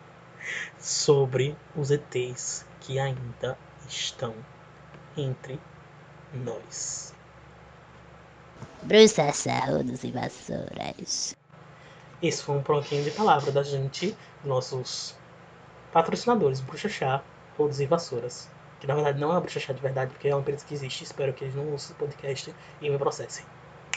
sobre 0.78 1.56
os 1.74 1.90
ETs 1.90 2.66
que 2.80 2.98
ainda 2.98 3.56
estão 3.88 4.34
entre 5.16 5.58
nós. 6.34 7.14
Bruxa 8.82 9.32
Saúdos 9.32 10.04
e 10.04 10.10
Vassouras. 10.10 11.36
Esse 12.22 12.42
foi 12.42 12.56
um 12.56 12.62
pouquinho 12.62 13.02
de 13.04 13.10
palavra 13.10 13.50
da 13.50 13.62
gente, 13.62 14.16
nossos 14.44 15.16
patrocinadores, 15.92 16.60
Bruxa 16.60 16.88
Chá, 16.88 17.22
Rodos 17.58 17.80
e 17.80 17.86
Vassouras. 17.86 18.48
Que 18.80 18.86
na 18.86 18.94
verdade 18.94 19.20
não 19.20 19.28
é 19.28 19.32
uma 19.32 19.40
Bruxa 19.40 19.60
Chá 19.60 19.72
de 19.72 19.80
verdade, 19.80 20.10
porque 20.12 20.28
é 20.28 20.34
uma 20.34 20.40
empresa 20.40 20.64
que 20.64 20.74
existe. 20.74 21.04
Espero 21.04 21.32
que 21.32 21.44
eles 21.44 21.54
não 21.54 21.70
ouçam 21.70 21.94
o 21.96 21.98
podcast 21.98 22.54
e 22.80 22.90
me 22.90 22.98
processem. 22.98 23.44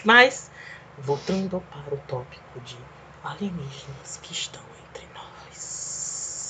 Mas, 0.03 0.51
voltando 0.97 1.61
para 1.71 1.93
o 1.93 1.97
tópico 2.07 2.59
de 2.61 2.77
alienígenas 3.23 4.19
que 4.21 4.33
estão 4.33 4.61
entre 4.87 5.07
nós. 5.13 6.45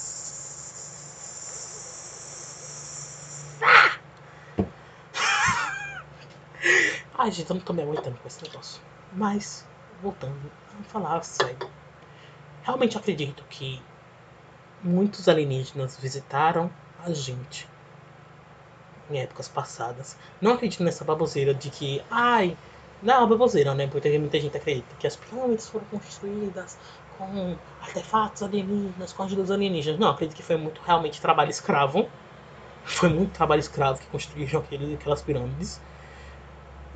Ah! 3.61 3.99
Tô 7.65 7.73
me 7.73 7.81
aguentando 7.81 8.17
com 8.17 8.27
esse 8.27 8.43
negócio. 8.43 8.79
Mas, 9.13 9.65
voltando 9.99 10.51
a 10.79 10.83
falar 10.83 11.23
sério. 11.23 11.69
Realmente 12.61 12.97
acredito 12.97 13.43
que 13.49 13.81
muitos 14.83 15.27
alienígenas 15.27 15.97
visitaram 15.97 16.69
a 17.03 17.11
gente 17.11 17.67
em 19.09 19.17
épocas 19.17 19.47
passadas. 19.47 20.15
Não 20.39 20.53
acredito 20.53 20.83
nessa 20.83 21.03
baboseira 21.03 21.51
de 21.53 21.71
que, 21.71 21.99
ai, 22.11 22.55
não, 23.01 23.23
é 23.23 23.27
baboseira, 23.27 23.73
né? 23.73 23.87
Porque 23.87 24.17
muita 24.19 24.39
gente 24.39 24.55
acredita 24.55 24.95
que 24.99 25.07
as 25.07 25.15
pirâmides 25.15 25.67
foram 25.67 25.85
construídas 25.87 26.77
com 27.17 27.55
artefatos 27.81 28.43
alienígenas, 28.43 29.13
com 29.13 29.23
ajuda 29.23 29.41
dos 29.41 29.51
alienígenas. 29.51 29.99
Não, 29.99 30.09
acredito 30.09 30.35
que 30.35 30.43
foi 30.43 30.57
muito 30.57 30.79
realmente 30.85 31.19
trabalho 31.19 31.49
escravo. 31.49 32.07
Foi 32.83 33.09
muito 33.09 33.31
trabalho 33.31 33.59
escravo 33.59 33.99
que 33.99 34.05
construíram 34.07 34.63
aquelas 34.93 35.23
pirâmides. 35.23 35.81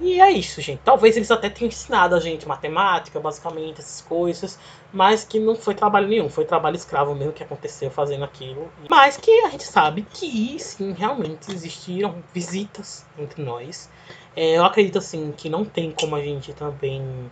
E 0.02 0.22
é 0.22 0.32
isso, 0.32 0.62
gente. 0.62 0.80
Talvez 0.84 1.18
eles 1.18 1.30
até 1.30 1.50
tenham 1.50 1.68
ensinado 1.68 2.16
a 2.16 2.20
gente 2.22 2.48
matemática, 2.48 3.20
basicamente, 3.20 3.82
essas 3.82 4.00
coisas, 4.00 4.58
mas 4.94 5.26
que 5.26 5.40
não 5.40 5.56
foi 5.56 5.76
trabalho 5.76 6.08
nenhum, 6.08 6.30
foi 6.30 6.46
trabalho 6.46 6.78
escravo 6.78 7.14
mesmo 7.14 7.34
que 7.34 7.44
aconteceu 7.44 7.92
fazendo 7.92 8.24
aquilo. 8.24 8.72
Mas 8.90 9.18
que 9.18 9.32
a 9.42 9.50
gente 9.50 9.66
sabe 9.66 10.04
que 10.04 10.58
sim, 10.58 10.94
realmente 10.94 11.52
existiram 11.52 12.24
visitas 12.34 13.06
entre 13.18 13.44
nós. 13.44 13.90
É, 14.36 14.58
eu 14.58 14.64
acredito 14.64 14.98
assim 15.00 15.34
que 15.36 15.50
não 15.50 15.66
tem 15.66 15.92
como 15.92 16.16
a 16.16 16.22
gente 16.22 16.54
também 16.54 17.30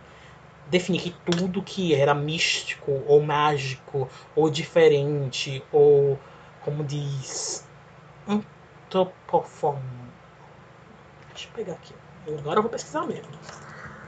definir 0.66 1.00
que 1.00 1.10
tudo 1.10 1.62
que 1.62 1.94
era 1.94 2.14
místico 2.14 3.02
ou 3.06 3.22
mágico 3.22 4.08
ou 4.36 4.50
diferente 4.50 5.64
ou 5.72 6.18
como 6.62 6.84
diz 6.84 7.66
antropoform 8.28 9.80
deixa 11.32 11.48
eu 11.48 11.52
pegar 11.54 11.72
aqui 11.72 11.94
agora 12.36 12.58
eu 12.58 12.62
vou 12.62 12.70
pesquisar 12.70 13.06
mesmo. 13.06 13.32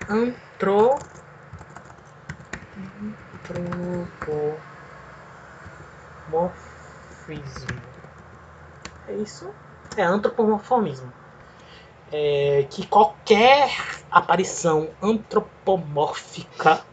Antro 0.09 1.01
antropomorfismo. 3.45 4.63
É 9.07 9.17
isso? 9.17 9.55
É 9.97 10.03
antropomorfismo. 10.03 11.13
É, 12.13 12.65
que 12.65 12.87
qualquer 12.87 13.71
aparição 14.11 14.93
antropomórfica 15.01 16.85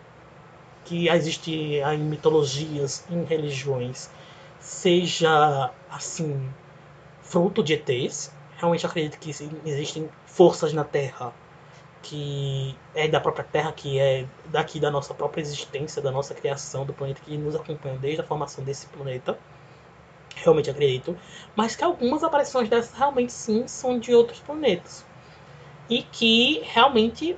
que 0.84 1.10
existe 1.10 1.52
em 1.52 2.00
mitologias, 2.00 3.04
em 3.10 3.24
religiões, 3.24 4.10
seja 4.60 5.74
assim 5.90 6.54
fruto 7.22 7.64
de 7.64 7.74
ETs. 7.74 8.32
Realmente 8.58 8.86
acredito 8.86 9.20
que 9.20 9.30
existem 9.30 10.10
forças 10.38 10.72
na 10.72 10.84
Terra 10.84 11.34
que 12.08 12.74
é 12.96 13.08
da 13.08 13.20
própria 13.20 13.44
Terra, 13.44 13.72
que 13.74 14.00
é 14.00 14.26
daqui 14.50 14.80
da 14.80 14.90
nossa 14.90 15.14
própria 15.14 15.42
existência, 15.42 16.02
da 16.02 16.12
nossa 16.12 16.34
criação 16.34 16.86
do 16.86 16.94
planeta, 16.94 17.22
que 17.22 17.36
nos 17.38 17.56
acompanham 17.56 17.98
desde 17.98 18.22
a 18.22 18.24
formação 18.24 18.64
desse 18.64 18.86
planeta. 18.88 19.38
Realmente 20.36 20.70
acredito. 20.70 21.18
Mas 21.56 21.76
que 21.76 21.84
algumas 21.84 22.24
aparições 22.24 22.70
dessas 22.70 22.94
realmente 22.98 23.34
sim 23.34 23.68
são 23.68 24.00
de 24.00 24.14
outros 24.14 24.40
planetas 24.40 25.06
e 25.90 26.04
que 26.04 26.62
realmente 26.64 27.36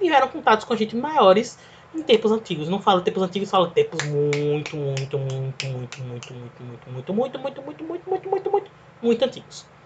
tiveram 0.00 0.28
contatos 0.28 0.64
com 0.64 0.74
gente 0.74 0.96
maiores 0.96 1.58
em 1.94 2.02
tempos 2.02 2.32
antigos. 2.32 2.68
Não 2.68 2.80
falo 2.80 3.02
tempos 3.02 3.22
antigos, 3.22 3.50
falo 3.50 3.70
tempos 3.70 4.02
muito, 4.02 4.76
muito, 4.76 5.18
muito, 5.18 5.66
muito, 5.66 6.00
muito, 6.02 6.34
muito, 6.34 6.34
muito, 6.42 7.12
muito, 7.12 7.12
muito, 7.12 7.12
muito, 7.12 7.62
muito, 7.62 7.84
muito, 7.84 8.08
muito, 8.08 8.30
muito, 8.30 8.50
muito, 8.50 8.70
muito 9.02 9.24
antigos. 9.24 9.79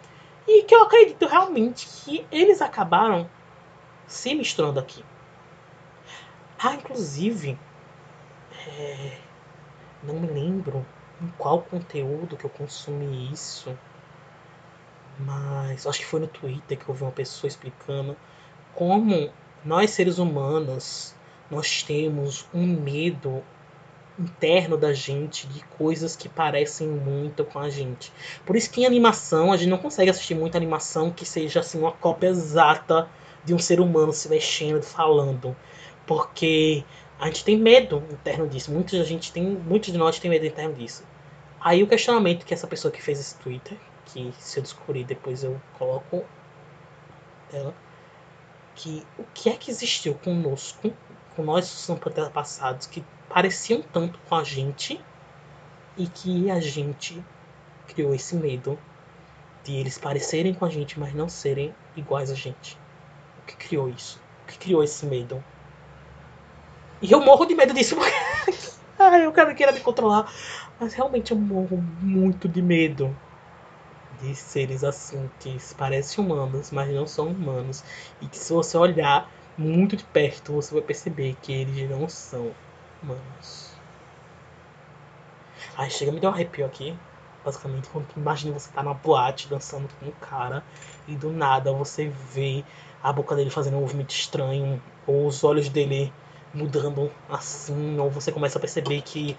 E 0.46 0.62
que 0.64 0.74
eu 0.74 0.82
acredito 0.82 1.26
realmente 1.26 1.86
que 1.86 2.26
eles 2.30 2.60
acabaram 2.60 3.28
se 4.06 4.34
misturando 4.34 4.78
aqui. 4.78 5.04
Ah, 6.58 6.74
inclusive, 6.74 7.58
é, 8.68 9.18
não 10.02 10.14
me 10.14 10.26
lembro 10.26 10.84
em 11.20 11.28
qual 11.38 11.62
conteúdo 11.62 12.36
que 12.36 12.44
eu 12.44 12.50
consumi 12.50 13.32
isso 13.32 13.76
mas 15.18 15.86
acho 15.86 16.00
que 16.00 16.06
foi 16.06 16.20
no 16.20 16.26
Twitter 16.26 16.78
que 16.78 16.88
eu 16.88 16.94
vi 16.94 17.02
uma 17.02 17.12
pessoa 17.12 17.48
explicando 17.48 18.16
como 18.74 19.30
nós 19.64 19.90
seres 19.90 20.18
humanos 20.18 21.14
nós 21.50 21.82
temos 21.82 22.48
um 22.52 22.66
medo 22.66 23.42
interno 24.18 24.76
da 24.76 24.92
gente 24.92 25.46
de 25.48 25.64
coisas 25.64 26.14
que 26.16 26.28
parecem 26.28 26.88
muito 26.88 27.44
com 27.44 27.58
a 27.58 27.68
gente. 27.68 28.12
Por 28.46 28.56
isso 28.56 28.70
que 28.70 28.82
em 28.82 28.86
animação 28.86 29.52
a 29.52 29.56
gente 29.56 29.70
não 29.70 29.78
consegue 29.78 30.10
assistir 30.10 30.34
muita 30.34 30.58
animação 30.58 31.10
que 31.10 31.24
seja 31.24 31.60
assim 31.60 31.78
uma 31.78 31.92
cópia 31.92 32.28
exata 32.28 33.08
de 33.44 33.52
um 33.54 33.58
ser 33.58 33.80
humano 33.80 34.12
se 34.12 34.28
mexendo, 34.28 34.82
falando, 34.82 35.56
porque 36.06 36.84
A 37.18 37.26
gente 37.26 37.44
tem 37.44 37.56
medo 37.56 38.02
interno 38.10 38.48
disso. 38.48 38.72
Muita 38.72 39.02
gente 39.04 39.32
tem, 39.32 39.42
muitos 39.42 39.92
de 39.92 39.98
nós 39.98 40.18
tem 40.18 40.30
medo 40.30 40.46
interno 40.46 40.74
disso. 40.74 41.04
Aí 41.60 41.82
o 41.82 41.86
questionamento 41.86 42.44
que 42.44 42.52
essa 42.52 42.66
pessoa 42.66 42.92
que 42.92 43.00
fez 43.00 43.18
esse 43.18 43.36
Twitter, 43.38 43.78
que 44.06 44.32
se 44.38 44.58
eu 44.58 44.62
descobrir 44.62 45.04
depois 45.04 45.42
eu 45.44 45.60
coloco 45.78 46.24
ela, 47.52 47.74
que 48.74 49.06
o 49.18 49.24
que 49.32 49.48
é 49.48 49.52
que 49.54 49.70
existiu 49.70 50.14
conosco, 50.14 50.92
com 51.34 51.42
nós 51.42 51.88
antepassados, 51.88 52.86
que 52.86 53.04
pareciam 53.28 53.82
tanto 53.82 54.18
com 54.28 54.34
a 54.34 54.44
gente 54.44 55.00
e 55.96 56.06
que 56.06 56.50
a 56.50 56.60
gente 56.60 57.22
criou 57.88 58.14
esse 58.14 58.34
medo 58.34 58.78
de 59.64 59.74
eles 59.76 59.98
parecerem 59.98 60.54
com 60.54 60.64
a 60.64 60.70
gente, 60.70 60.98
mas 60.98 61.14
não 61.14 61.28
serem 61.28 61.74
iguais 61.96 62.30
a 62.30 62.34
gente. 62.34 62.78
O 63.42 63.46
que 63.46 63.56
criou 63.56 63.88
isso? 63.88 64.20
O 64.42 64.52
que 64.52 64.58
criou 64.58 64.82
esse 64.82 65.06
medo? 65.06 65.42
E 67.00 67.10
eu 67.10 67.20
morro 67.20 67.46
de 67.46 67.54
medo 67.54 67.72
disso 67.72 67.96
porque 67.96 68.14
Ai, 68.98 69.26
eu 69.26 69.32
quero 69.32 69.54
queira 69.54 69.72
me 69.72 69.80
controlar. 69.80 70.32
Mas 70.78 70.94
realmente 70.94 71.32
eu 71.32 71.38
morro 71.38 71.76
muito 72.00 72.48
de 72.48 72.62
medo 72.62 73.14
de 74.20 74.34
seres 74.34 74.84
assim, 74.84 75.28
que 75.40 75.58
parecem 75.76 76.24
humanos, 76.24 76.70
mas 76.70 76.92
não 76.92 77.06
são 77.06 77.28
humanos. 77.28 77.82
E 78.20 78.26
que 78.26 78.38
se 78.38 78.52
você 78.52 78.76
olhar 78.76 79.30
muito 79.58 79.96
de 79.96 80.04
perto, 80.04 80.52
você 80.52 80.72
vai 80.72 80.82
perceber 80.82 81.36
que 81.42 81.52
eles 81.52 81.90
não 81.90 82.08
são 82.08 82.52
humanos. 83.04 83.74
Ai, 85.76 85.90
chega 85.90 86.10
me 86.12 86.20
deu 86.20 86.30
um 86.30 86.32
arrepio 86.32 86.66
aqui. 86.66 86.98
Basicamente, 87.44 87.88
quando 87.88 88.08
imagina 88.16 88.58
você 88.58 88.70
tá 88.72 88.82
na 88.82 88.94
boate 88.94 89.48
dançando 89.48 89.88
com 90.00 90.06
um 90.06 90.12
cara 90.12 90.64
e 91.06 91.14
do 91.16 91.30
nada 91.30 91.72
você 91.72 92.08
vê 92.08 92.64
a 93.02 93.12
boca 93.12 93.36
dele 93.36 93.50
fazendo 93.50 93.76
um 93.76 93.80
movimento 93.80 94.10
estranho, 94.14 94.82
ou 95.06 95.26
os 95.26 95.44
olhos 95.44 95.68
dele 95.68 96.12
mudando 96.52 97.12
assim, 97.28 97.98
ou 97.98 98.10
você 98.10 98.32
começa 98.32 98.56
a 98.58 98.60
perceber 98.60 99.02
que 99.02 99.36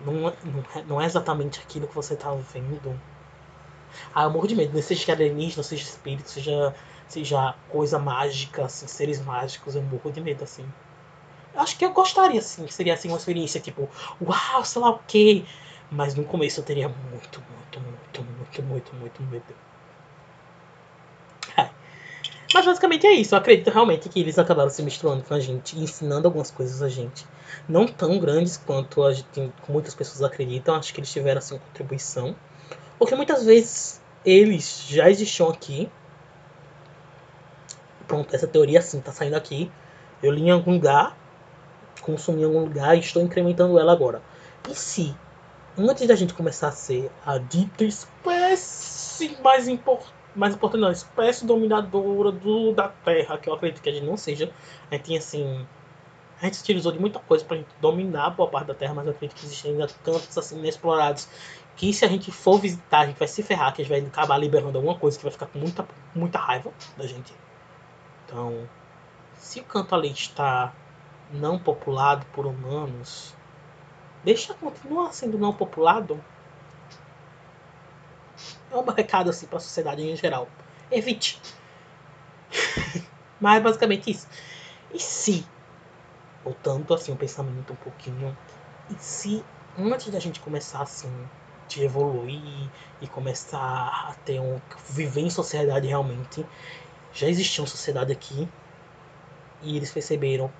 não, 0.00 0.28
é, 0.28 0.36
não, 0.44 0.62
é, 0.74 0.84
não 0.84 1.00
é 1.02 1.06
exatamente 1.06 1.60
aquilo 1.60 1.88
que 1.88 1.94
você 1.94 2.16
tá 2.16 2.34
vendo. 2.34 3.00
Ah, 4.14 4.24
eu 4.24 4.30
morro 4.30 4.46
de 4.46 4.54
medo, 4.54 4.74
né? 4.74 4.80
seja 4.82 5.12
alienígena, 5.12 5.62
seja 5.62 5.82
espírito, 5.84 6.28
seja, 6.30 6.74
seja 7.08 7.54
coisa 7.68 7.98
mágica, 7.98 8.64
assim, 8.66 8.86
seres 8.86 9.20
mágicos, 9.20 9.74
eu 9.74 9.82
morro 9.82 10.10
de 10.12 10.20
medo, 10.20 10.44
assim. 10.44 10.72
Acho 11.54 11.76
que 11.76 11.84
eu 11.84 11.92
gostaria, 11.92 12.40
assim, 12.40 12.66
seria 12.68 12.94
assim 12.94 13.08
uma 13.08 13.18
experiência 13.18 13.60
tipo, 13.60 13.88
uau, 14.20 14.64
sei 14.64 14.80
lá 14.80 14.90
o 14.90 14.98
quê. 15.06 15.44
Mas 15.90 16.14
no 16.14 16.24
começo 16.24 16.60
eu 16.60 16.64
teria 16.64 16.88
muito, 16.88 17.42
muito, 17.52 17.80
muito, 17.80 18.22
muito, 18.22 18.62
muito, 18.62 18.94
muito 18.94 19.22
medo. 19.24 19.54
É. 21.56 21.68
Mas 22.54 22.64
basicamente 22.64 23.06
é 23.06 23.12
isso. 23.12 23.34
Eu 23.34 23.38
acredito 23.38 23.70
realmente 23.70 24.08
que 24.08 24.18
eles 24.18 24.38
acabaram 24.38 24.70
se 24.70 24.82
misturando 24.82 25.22
com 25.22 25.34
a 25.34 25.40
gente 25.40 25.78
ensinando 25.78 26.26
algumas 26.26 26.50
coisas 26.50 26.80
a 26.80 26.88
gente. 26.88 27.26
Não 27.68 27.86
tão 27.86 28.18
grandes 28.18 28.56
quanto 28.56 29.04
a 29.04 29.12
gente, 29.12 29.52
muitas 29.68 29.94
pessoas 29.94 30.22
acreditam. 30.22 30.74
Acho 30.74 30.94
que 30.94 31.00
eles 31.00 31.12
tiveram 31.12 31.38
assim, 31.38 31.58
contribuição. 31.58 32.34
Porque 32.98 33.14
muitas 33.14 33.44
vezes 33.44 34.00
eles 34.24 34.86
já 34.88 35.10
existiam 35.10 35.50
aqui. 35.50 35.90
Pronto, 38.08 38.34
essa 38.34 38.46
teoria 38.46 38.78
assim 38.78 38.98
tá 39.00 39.12
saindo 39.12 39.36
aqui. 39.36 39.70
Eu 40.22 40.30
li 40.32 40.44
em 40.44 40.50
algum 40.50 40.72
lugar, 40.72 41.16
consumi 42.02 42.42
em 42.42 42.44
algum 42.44 42.60
lugar 42.60 42.96
e 42.96 43.00
estou 43.00 43.22
incrementando 43.22 43.78
ela 43.78 43.92
agora. 43.92 44.20
E 44.68 44.74
se 44.74 45.14
antes 45.76 46.06
da 46.06 46.14
gente 46.14 46.34
começar 46.34 46.68
a 46.68 46.72
ser 46.72 47.10
a 47.24 47.38
dita 47.38 47.84
espécie 47.84 49.36
mais 49.42 49.68
importante, 49.68 50.12
mais 50.34 50.54
importante 50.54 50.80
não, 50.80 50.90
espécie 50.90 51.46
dominadora 51.46 52.32
do, 52.32 52.72
da 52.72 52.88
Terra, 52.88 53.38
que 53.38 53.48
eu 53.48 53.54
acredito 53.54 53.82
que 53.82 53.88
a 53.88 53.92
gente 53.92 54.04
não 54.04 54.16
seja, 54.16 54.50
a 54.90 54.94
gente 54.94 55.04
tem 55.04 55.16
assim, 55.16 55.66
a 56.40 56.44
gente 56.44 56.56
se 56.56 56.62
utilizou 56.62 56.92
de 56.92 56.98
muita 56.98 57.18
coisa 57.18 57.46
gente 57.50 57.68
dominar 57.80 58.30
boa 58.30 58.48
parte 58.48 58.66
da 58.66 58.74
Terra, 58.74 58.94
mas 58.94 59.06
eu 59.06 59.12
acredito 59.12 59.38
que 59.38 59.46
existem 59.46 59.72
ainda 59.72 59.86
campos 60.04 60.36
assim 60.36 60.58
inexplorados, 60.58 61.28
que 61.76 61.92
se 61.92 62.04
a 62.04 62.08
gente 62.08 62.30
for 62.30 62.58
visitar, 62.58 63.00
a 63.00 63.06
gente 63.06 63.18
vai 63.18 63.28
se 63.28 63.42
ferrar, 63.42 63.74
que 63.74 63.82
a 63.82 63.84
gente 63.84 63.92
vai 63.92 64.06
acabar 64.06 64.38
liberando 64.38 64.78
alguma 64.78 64.98
coisa 64.98 65.16
que 65.16 65.24
vai 65.24 65.32
ficar 65.32 65.46
com 65.46 65.58
muita, 65.58 65.86
muita 66.14 66.38
raiva 66.38 66.70
da 66.96 67.06
gente. 67.06 67.32
Então, 68.24 68.68
se 69.36 69.60
o 69.60 69.64
canto 69.64 69.94
ali 69.94 70.10
está 70.10 70.72
não 71.32 71.58
populado 71.58 72.26
por 72.32 72.46
humanos, 72.46 73.34
deixa 74.22 74.54
continuar 74.54 75.12
sendo 75.12 75.38
não 75.38 75.52
populado. 75.52 76.22
É 78.70 78.76
um 78.76 78.84
recado 78.84 79.30
assim 79.30 79.46
para 79.46 79.58
a 79.58 79.60
sociedade 79.60 80.02
em 80.02 80.16
geral. 80.16 80.48
Evite. 80.90 81.40
Mas 83.40 83.56
é 83.56 83.60
basicamente 83.60 84.10
isso. 84.10 84.28
E 84.92 84.98
se, 84.98 85.46
voltando 86.44 86.92
assim 86.94 87.12
o 87.12 87.16
pensamento 87.16 87.72
um 87.72 87.76
pouquinho, 87.76 88.36
e 88.90 88.94
se 89.02 89.44
antes 89.78 90.10
da 90.10 90.18
gente 90.18 90.40
começar 90.40 90.82
assim 90.82 91.10
de 91.68 91.84
evoluir 91.84 92.70
e 93.00 93.08
começar 93.08 94.08
a 94.08 94.14
ter 94.24 94.38
um 94.40 94.60
viver 94.90 95.22
em 95.22 95.30
sociedade 95.30 95.86
realmente, 95.86 96.46
já 97.12 97.28
existia 97.28 97.62
uma 97.62 97.68
sociedade 97.68 98.12
aqui 98.12 98.48
e 99.62 99.76
eles 99.76 99.90
perceberam, 99.90 100.52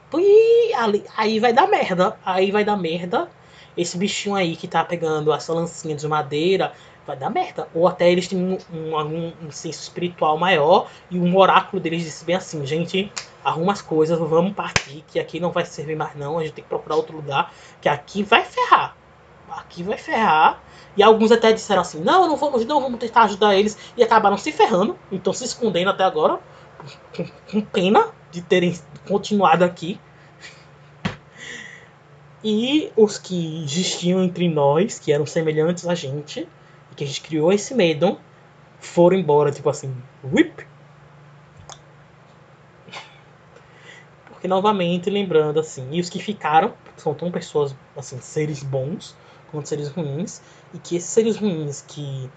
aí 0.75 1.41
vai 1.41 1.53
dar 1.53 1.67
merda, 1.67 2.17
aí 2.25 2.51
vai 2.51 2.65
dar 2.65 2.77
merda 2.77 3.29
esse 3.77 3.97
bichinho 3.97 4.35
aí 4.35 4.55
que 4.55 4.69
tá 4.69 4.85
pegando 4.85 5.33
essa 5.33 5.53
lancinha 5.53 5.97
de 5.97 6.07
madeira 6.07 6.73
vai 7.07 7.17
dar 7.17 7.31
merda. 7.31 7.69
Ou 7.75 7.89
até 7.89 8.11
eles 8.11 8.29
têm 8.29 8.39
um, 8.39 8.59
um, 8.73 8.97
um, 8.97 9.33
um 9.47 9.51
senso 9.51 9.83
espiritual 9.83 10.39
maior 10.39 10.89
e 11.11 11.19
um 11.19 11.37
oráculo 11.37 11.81
deles 11.81 12.03
disse 12.03 12.25
bem 12.25 12.37
assim, 12.37 12.65
gente, 12.65 13.13
arruma 13.45 13.73
as 13.73 13.83
coisas, 13.83 14.19
vamos 14.19 14.53
partir, 14.53 15.05
que 15.09 15.19
aqui 15.19 15.41
não 15.41 15.51
vai 15.51 15.65
servir 15.65 15.97
mais 15.97 16.15
não, 16.15 16.39
a 16.39 16.43
gente 16.43 16.55
tem 16.55 16.65
que 16.65 16.71
procurar 16.71 16.97
outro 16.97 17.17
lugar, 17.17 17.53
que 17.81 17.89
aqui 17.89 18.23
vai 18.23 18.45
ferrar. 18.45 18.97
Aqui 19.51 19.83
vai 19.83 19.99
ferrar. 19.99 20.63
E 20.97 21.03
alguns 21.03 21.33
até 21.33 21.53
disseram 21.53 21.83
assim, 21.83 22.01
não, 22.01 22.29
não 22.29 22.37
vamos, 22.37 22.65
não 22.65 22.81
vamos 22.81 22.99
tentar 22.99 23.25
ajudar 23.25 23.55
eles. 23.55 23.77
E 23.97 24.03
acabaram 24.03 24.39
se 24.39 24.53
ferrando, 24.53 24.97
então 25.11 25.33
se 25.33 25.45
escondendo 25.45 25.91
até 25.91 26.05
agora, 26.05 26.39
com, 27.15 27.27
com 27.51 27.61
pena 27.61 28.09
de 28.31 28.41
terem 28.43 28.79
continuado 29.07 29.65
aqui. 29.65 29.99
E 32.45 32.93
os 32.97 33.19
que 33.19 33.63
existiam 33.63 34.23
entre 34.23 34.49
nós, 34.49 34.99
que 34.99 35.13
eram 35.13 35.25
semelhantes 35.25 35.87
a 35.87 35.95
gente, 35.95 36.49
e 36.91 36.95
que 36.95 37.05
a 37.05 37.07
gente 37.07 37.21
criou 37.21 37.53
esse 37.53 37.75
medo, 37.75 38.19
foram 38.81 39.17
embora, 39.17 39.53
tipo 39.53 39.71
assim, 39.71 39.95
whip. 40.25 40.67
Porque 44.27 44.49
novamente, 44.49 45.09
lembrando 45.09 45.61
assim, 45.61 45.89
e 45.93 46.01
os 46.01 46.11
que 46.11 46.19
ficaram 46.19 46.75
são 46.97 47.15
tão 47.15 47.31
pessoas, 47.31 47.77
assim, 47.97 48.21
seres 48.21 48.63
bons 48.63 49.17
quanto 49.53 49.69
seres 49.69 49.89
ruins, 49.89 50.41
e 50.75 50.79
que 50.79 50.97
esses 50.97 51.11
seres 51.11 51.37
ruins 51.37 51.85
que 51.87 52.29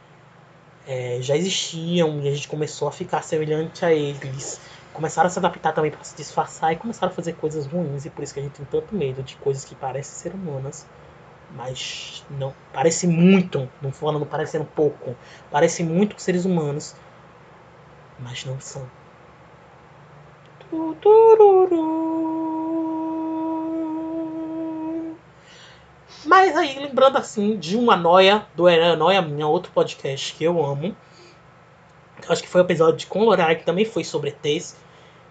é, 0.85 1.17
já 1.21 1.35
existiam 1.35 2.21
e 2.21 2.27
a 2.27 2.31
gente 2.31 2.47
começou 2.47 2.87
a 2.87 2.91
ficar 2.91 3.21
semelhante 3.23 3.83
a 3.83 3.93
eles 3.93 4.59
começaram 4.95 5.27
a 5.27 5.29
se 5.29 5.37
adaptar 5.37 5.73
também 5.73 5.91
para 5.91 6.03
se 6.03 6.15
disfarçar 6.15 6.71
e 6.71 6.77
começaram 6.77 7.11
a 7.11 7.15
fazer 7.15 7.33
coisas 7.33 7.67
ruins 7.67 8.05
e 8.05 8.09
por 8.09 8.23
isso 8.23 8.33
que 8.33 8.39
a 8.39 8.43
gente 8.43 8.53
tem 8.53 8.65
tanto 8.65 8.95
medo 8.95 9.21
de 9.21 9.35
coisas 9.35 9.65
que 9.65 9.75
parecem 9.75 10.15
ser 10.15 10.33
humanas, 10.33 10.87
mas 11.53 12.25
não 12.29 12.53
parece 12.71 13.05
muito, 13.05 13.69
não 13.81 13.91
falando 13.91 14.25
parecendo 14.25 14.63
pouco, 14.63 15.15
parece 15.51 15.83
muito 15.83 16.15
com 16.15 16.21
seres 16.21 16.45
humanos, 16.45 16.95
mas 18.19 18.45
não 18.45 18.59
são. 18.61 18.89
Mas 26.25 26.55
aí, 26.55 26.79
lembrando 26.79 27.17
assim 27.17 27.57
de 27.57 27.77
uma 27.77 27.95
noia, 27.95 28.47
do 28.55 28.63
Noia 28.97 29.21
Minha, 29.21 29.45
outro 29.45 29.71
podcast 29.71 30.33
que 30.33 30.43
eu 30.43 30.65
amo. 30.65 30.95
Acho 32.27 32.41
que 32.41 32.49
foi 32.49 32.61
o 32.61 32.63
episódio 32.63 32.97
de 32.97 33.05
Colorar, 33.05 33.55
que 33.55 33.65
também 33.65 33.85
foi 33.85 34.03
sobre 34.03 34.29
ETs. 34.43 34.75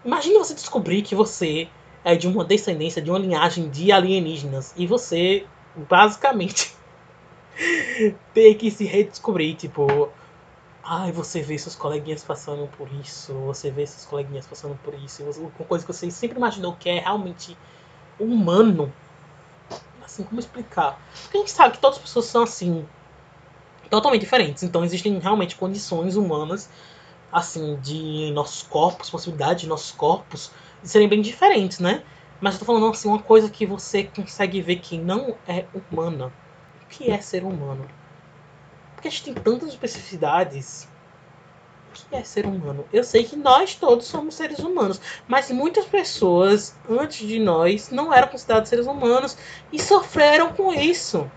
Imagine 0.04 0.38
você 0.38 0.54
descobrir 0.54 1.02
que 1.02 1.14
você 1.14 1.68
é 2.04 2.14
de 2.14 2.28
uma 2.28 2.44
descendência, 2.44 3.00
de 3.00 3.10
uma 3.10 3.18
linhagem 3.18 3.70
de 3.70 3.90
alienígenas. 3.90 4.74
E 4.76 4.86
você, 4.86 5.46
basicamente, 5.88 6.74
tem 8.34 8.54
que 8.54 8.70
se 8.70 8.84
redescobrir. 8.84 9.56
Tipo, 9.56 10.10
ai, 10.82 11.10
você 11.10 11.40
vê 11.40 11.56
seus 11.56 11.74
coleguinhas 11.74 12.22
passando 12.22 12.68
por 12.76 12.86
isso. 13.00 13.32
Você 13.46 13.70
vê 13.70 13.86
seus 13.86 14.04
coleguinhas 14.04 14.46
passando 14.46 14.78
por 14.84 14.94
isso. 14.94 15.22
Uma 15.22 15.66
coisa 15.66 15.86
que 15.86 15.92
você 15.92 16.10
sempre 16.10 16.36
imaginou 16.36 16.76
que 16.76 16.90
é 16.90 16.98
realmente 16.98 17.56
humano. 18.20 18.92
Assim, 20.04 20.22
como 20.22 20.38
explicar? 20.38 21.00
Porque 21.22 21.38
a 21.38 21.40
gente 21.40 21.50
sabe 21.50 21.74
que 21.74 21.80
todas 21.80 21.96
as 21.96 22.02
pessoas 22.02 22.26
são 22.26 22.42
assim. 22.42 22.86
Totalmente 23.88 24.20
diferentes. 24.20 24.62
Então 24.62 24.84
existem 24.84 25.18
realmente 25.18 25.56
condições 25.56 26.16
humanas 26.16 26.68
assim, 27.34 27.76
de 27.82 28.30
nossos 28.32 28.62
corpos, 28.62 29.10
possibilidades 29.10 29.62
de 29.62 29.68
nossos 29.68 29.90
corpos 29.90 30.52
serem 30.84 31.08
bem 31.08 31.20
diferentes, 31.20 31.80
né? 31.80 32.04
Mas 32.40 32.54
eu 32.54 32.60
tô 32.60 32.64
falando 32.66 32.86
assim, 32.86 33.08
uma 33.08 33.22
coisa 33.22 33.50
que 33.50 33.66
você 33.66 34.04
consegue 34.04 34.60
ver 34.62 34.76
que 34.76 34.96
não 34.96 35.36
é 35.48 35.64
humana. 35.74 36.32
O 36.80 36.86
que 36.86 37.10
é 37.10 37.20
ser 37.20 37.42
humano? 37.42 37.88
Porque 38.94 39.08
a 39.08 39.10
gente 39.10 39.24
tem 39.24 39.34
tantas 39.34 39.70
especificidades 39.70 40.86
que 41.92 42.14
é 42.14 42.22
ser 42.22 42.46
humano? 42.46 42.84
Eu 42.92 43.02
sei 43.02 43.24
que 43.24 43.36
nós 43.36 43.74
todos 43.74 44.06
somos 44.06 44.34
seres 44.34 44.58
humanos, 44.60 45.00
mas 45.26 45.50
muitas 45.50 45.86
pessoas 45.86 46.76
antes 46.88 47.26
de 47.26 47.38
nós 47.38 47.90
não 47.90 48.12
eram 48.12 48.28
consideradas 48.28 48.68
seres 48.68 48.86
humanos 48.86 49.36
e 49.72 49.80
sofreram 49.80 50.52
com 50.52 50.72
isso. 50.72 51.28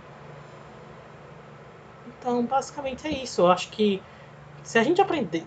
Então, 2.07 2.43
basicamente 2.43 3.07
é 3.07 3.11
isso. 3.11 3.41
Eu 3.41 3.47
acho 3.47 3.69
que 3.69 4.01
se 4.63 4.77
a 4.77 4.83
gente 4.83 5.01
aprender. 5.01 5.45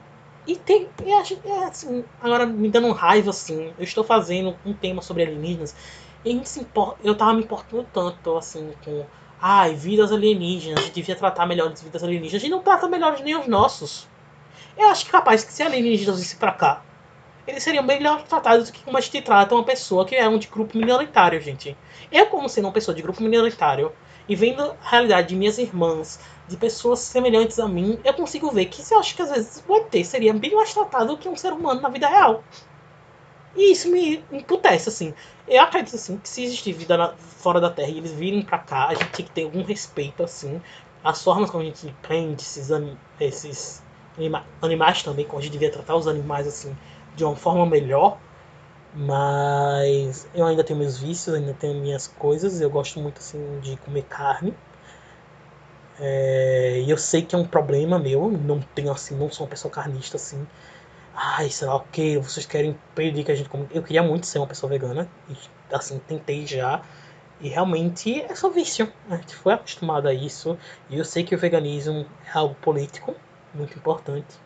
E 0.51 0.57
tem. 0.57 0.89
E 1.07 1.13
a 1.13 1.23
gente, 1.23 1.47
é 1.47 1.65
assim, 1.65 2.05
agora 2.21 2.45
me 2.45 2.69
dando 2.69 2.91
raiva, 2.91 3.31
assim. 3.31 3.73
Eu 3.79 3.85
estou 3.85 4.03
fazendo 4.03 4.57
um 4.67 4.73
tema 4.73 5.01
sobre 5.01 5.23
alienígenas. 5.23 5.77
E 6.25 6.31
a 6.31 6.33
gente 6.33 6.49
se 6.49 6.59
importa, 6.59 6.99
eu 7.05 7.15
tava 7.15 7.35
me 7.35 7.45
importando 7.45 7.87
tanto, 7.93 8.37
assim, 8.37 8.73
com. 8.85 9.07
Ai, 9.41 9.77
vidas 9.77 10.11
alienígenas. 10.11 10.81
A 10.81 10.83
gente 10.83 10.95
devia 10.95 11.15
tratar 11.15 11.47
melhor 11.47 11.71
as 11.71 11.81
vidas 11.81 12.03
alienígenas. 12.03 12.43
A 12.43 12.45
gente 12.45 12.51
não 12.51 12.65
trata 12.65 12.89
melhor 12.89 13.21
nem 13.21 13.39
os 13.39 13.47
nossos. 13.47 14.09
Eu 14.77 14.89
acho 14.89 15.05
que 15.05 15.13
capaz 15.13 15.45
que 15.45 15.53
se 15.53 15.63
alienígenas 15.63 16.19
vissem 16.19 16.37
pra 16.37 16.51
cá, 16.51 16.83
eles 17.47 17.63
seriam 17.63 17.85
melhor 17.85 18.23
tratados 18.25 18.67
do 18.67 18.73
que 18.73 18.83
como 18.83 18.99
a 18.99 19.01
gente 19.01 19.23
trata 19.23 19.55
uma 19.55 19.63
pessoa 19.63 20.05
que 20.05 20.17
é 20.17 20.29
um 20.29 20.37
de 20.37 20.49
grupo 20.49 20.77
minoritário, 20.77 21.41
gente. 21.41 21.77
Eu, 22.11 22.27
como 22.27 22.49
sendo 22.49 22.65
uma 22.65 22.73
pessoa 22.73 22.93
de 22.93 23.03
grupo 23.03 23.23
minoritário, 23.23 23.93
e 24.29 24.35
vendo 24.35 24.63
a 24.63 24.91
realidade 24.91 25.29
de 25.29 25.37
minhas 25.37 25.59
irmãs, 25.59 26.19
de 26.51 26.57
pessoas 26.57 26.99
semelhantes 26.99 27.59
a 27.61 27.69
mim, 27.69 27.99
eu 28.05 28.13
consigo 28.13 28.51
ver 28.51 28.67
que 28.67 28.83
eu 28.93 28.99
acho 28.99 29.15
que 29.15 29.23
às 29.23 29.31
vezes 29.31 29.65
o 29.67 29.77
ET 29.77 30.05
seria 30.05 30.35
bem 30.35 30.55
mais 30.55 30.75
tratado 30.75 31.15
do 31.15 31.19
que 31.19 31.29
um 31.29 31.37
ser 31.37 31.53
humano 31.53 31.81
na 31.81 31.89
vida 31.89 32.09
real. 32.09 32.43
E 33.55 33.73
isso 33.73 33.89
me 33.89 34.25
emputece, 34.33 34.89
assim. 34.89 35.15
Eu 35.47 35.63
acredito, 35.63 35.95
assim, 35.97 36.17
que 36.19 36.29
se 36.29 36.43
existir 36.43 36.73
vida 36.73 36.97
na, 36.97 37.15
fora 37.17 37.61
da 37.61 37.71
Terra 37.71 37.89
e 37.91 37.99
eles 37.99 38.13
virem 38.13 38.43
pra 38.43 38.59
cá, 38.59 38.89
a 38.89 38.95
gente 38.95 39.11
tem 39.11 39.27
que 39.27 39.31
ter 39.33 39.45
algum 39.45 39.63
respeito, 39.63 40.23
assim. 40.23 40.61
As 41.05 41.23
formas 41.23 41.51
como 41.51 41.63
a 41.63 41.67
gente 41.67 41.95
prende 42.03 42.43
esses, 42.43 42.69
esses 43.21 43.83
anima 44.17 44.45
animais 44.61 45.03
também, 45.03 45.25
como 45.25 45.39
a 45.39 45.43
gente 45.43 45.53
devia 45.53 45.71
tratar 45.71 45.97
os 45.97 46.07
animais, 46.07 46.47
assim, 46.47 46.77
de 47.17 47.25
uma 47.25 47.37
forma 47.37 47.65
melhor. 47.65 48.19
Mas 48.95 50.27
eu 50.35 50.47
ainda 50.47 50.65
tenho 50.65 50.79
meus 50.79 50.99
vícios, 50.99 51.35
ainda 51.35 51.55
tenho 51.55 51.81
minhas 51.81 52.09
coisas. 52.09 52.61
Eu 52.61 52.71
gosto 52.71 53.01
muito, 53.01 53.19
assim, 53.19 53.39
de 53.61 53.77
comer 53.79 54.03
carne. 54.03 54.53
É, 56.01 56.81
e 56.81 56.91
eu 56.91 56.97
sei 56.97 57.23
que 57.23 57.35
é 57.35 57.39
um 57.39 57.47
problema 57.47 57.99
meu, 57.99 58.31
não 58.31 58.61
tenho 58.75 58.91
assim, 58.91 59.15
não 59.17 59.31
sou 59.31 59.45
uma 59.47 59.51
pessoa 59.51 59.71
carnista 59.73 60.17
assim. 60.17 60.47
Ai, 61.15 61.51
sei 61.51 61.69
lá 61.69 61.77
o 61.77 61.85
que, 61.93 62.19
vocês 62.19 62.47
querem 62.47 62.77
pedir 62.95 63.25
que 63.25 63.33
a 63.33 63.35
gente 63.35 63.49
come. 63.51 63.67
Eu 63.73 63.83
queria 63.83 64.03
muito 64.03 64.27
ser 64.27 64.39
uma 64.39 64.47
pessoa 64.47 64.71
vegana, 64.71 65.09
e, 65.29 65.35
assim, 65.75 65.99
tentei 66.09 66.47
já. 66.47 66.83
E 67.41 67.49
realmente 67.49 68.23
é 68.23 68.35
só 68.35 68.49
vício. 68.51 68.93
A 69.11 69.17
gente 69.17 69.35
foi 69.37 69.53
acostumado 69.55 70.09
a 70.09 70.15
isso. 70.15 70.59
E 70.89 70.99
eu 70.99 71.05
sei 71.05 71.25
que 71.25 71.35
o 71.35 71.39
veganismo 71.39 72.07
é 72.27 72.39
algo 72.39 72.55
político, 72.57 73.15
muito 73.55 73.77
importante. 73.77 74.39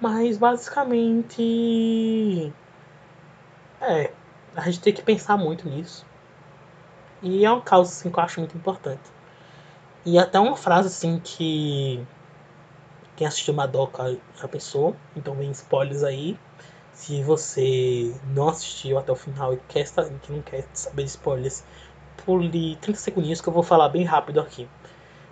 Mas 0.00 0.36
basicamente. 0.38 2.52
É. 3.80 4.10
A 4.56 4.62
gente 4.62 4.80
tem 4.80 4.92
que 4.92 5.02
pensar 5.02 5.36
muito 5.36 5.68
nisso. 5.68 6.06
E 7.22 7.44
é 7.44 7.50
uma 7.50 7.60
causa 7.62 7.90
assim, 7.90 8.10
que 8.10 8.18
eu 8.18 8.22
acho 8.22 8.40
muito 8.40 8.56
importante. 8.56 9.02
E 10.06 10.18
até 10.18 10.38
uma 10.38 10.54
frase 10.54 10.88
assim 10.88 11.18
que 11.18 12.04
quem 13.16 13.26
assistiu 13.26 13.54
Madoka 13.54 14.18
já 14.36 14.46
pensou, 14.46 14.94
então 15.16 15.34
vem 15.34 15.50
spoilers 15.52 16.02
aí. 16.02 16.38
Se 16.92 17.22
você 17.22 18.14
não 18.34 18.50
assistiu 18.50 18.98
até 18.98 19.10
o 19.12 19.16
final 19.16 19.54
e 19.54 19.56
quer, 19.68 19.84
que 20.20 20.32
não 20.32 20.42
quer 20.42 20.66
saber 20.74 21.04
de 21.04 21.10
spoilers, 21.10 21.64
pule 22.18 22.76
30 22.76 22.98
segundinhos 22.98 23.40
que 23.40 23.48
eu 23.48 23.52
vou 23.52 23.62
falar 23.62 23.88
bem 23.88 24.04
rápido 24.04 24.40
aqui. 24.40 24.68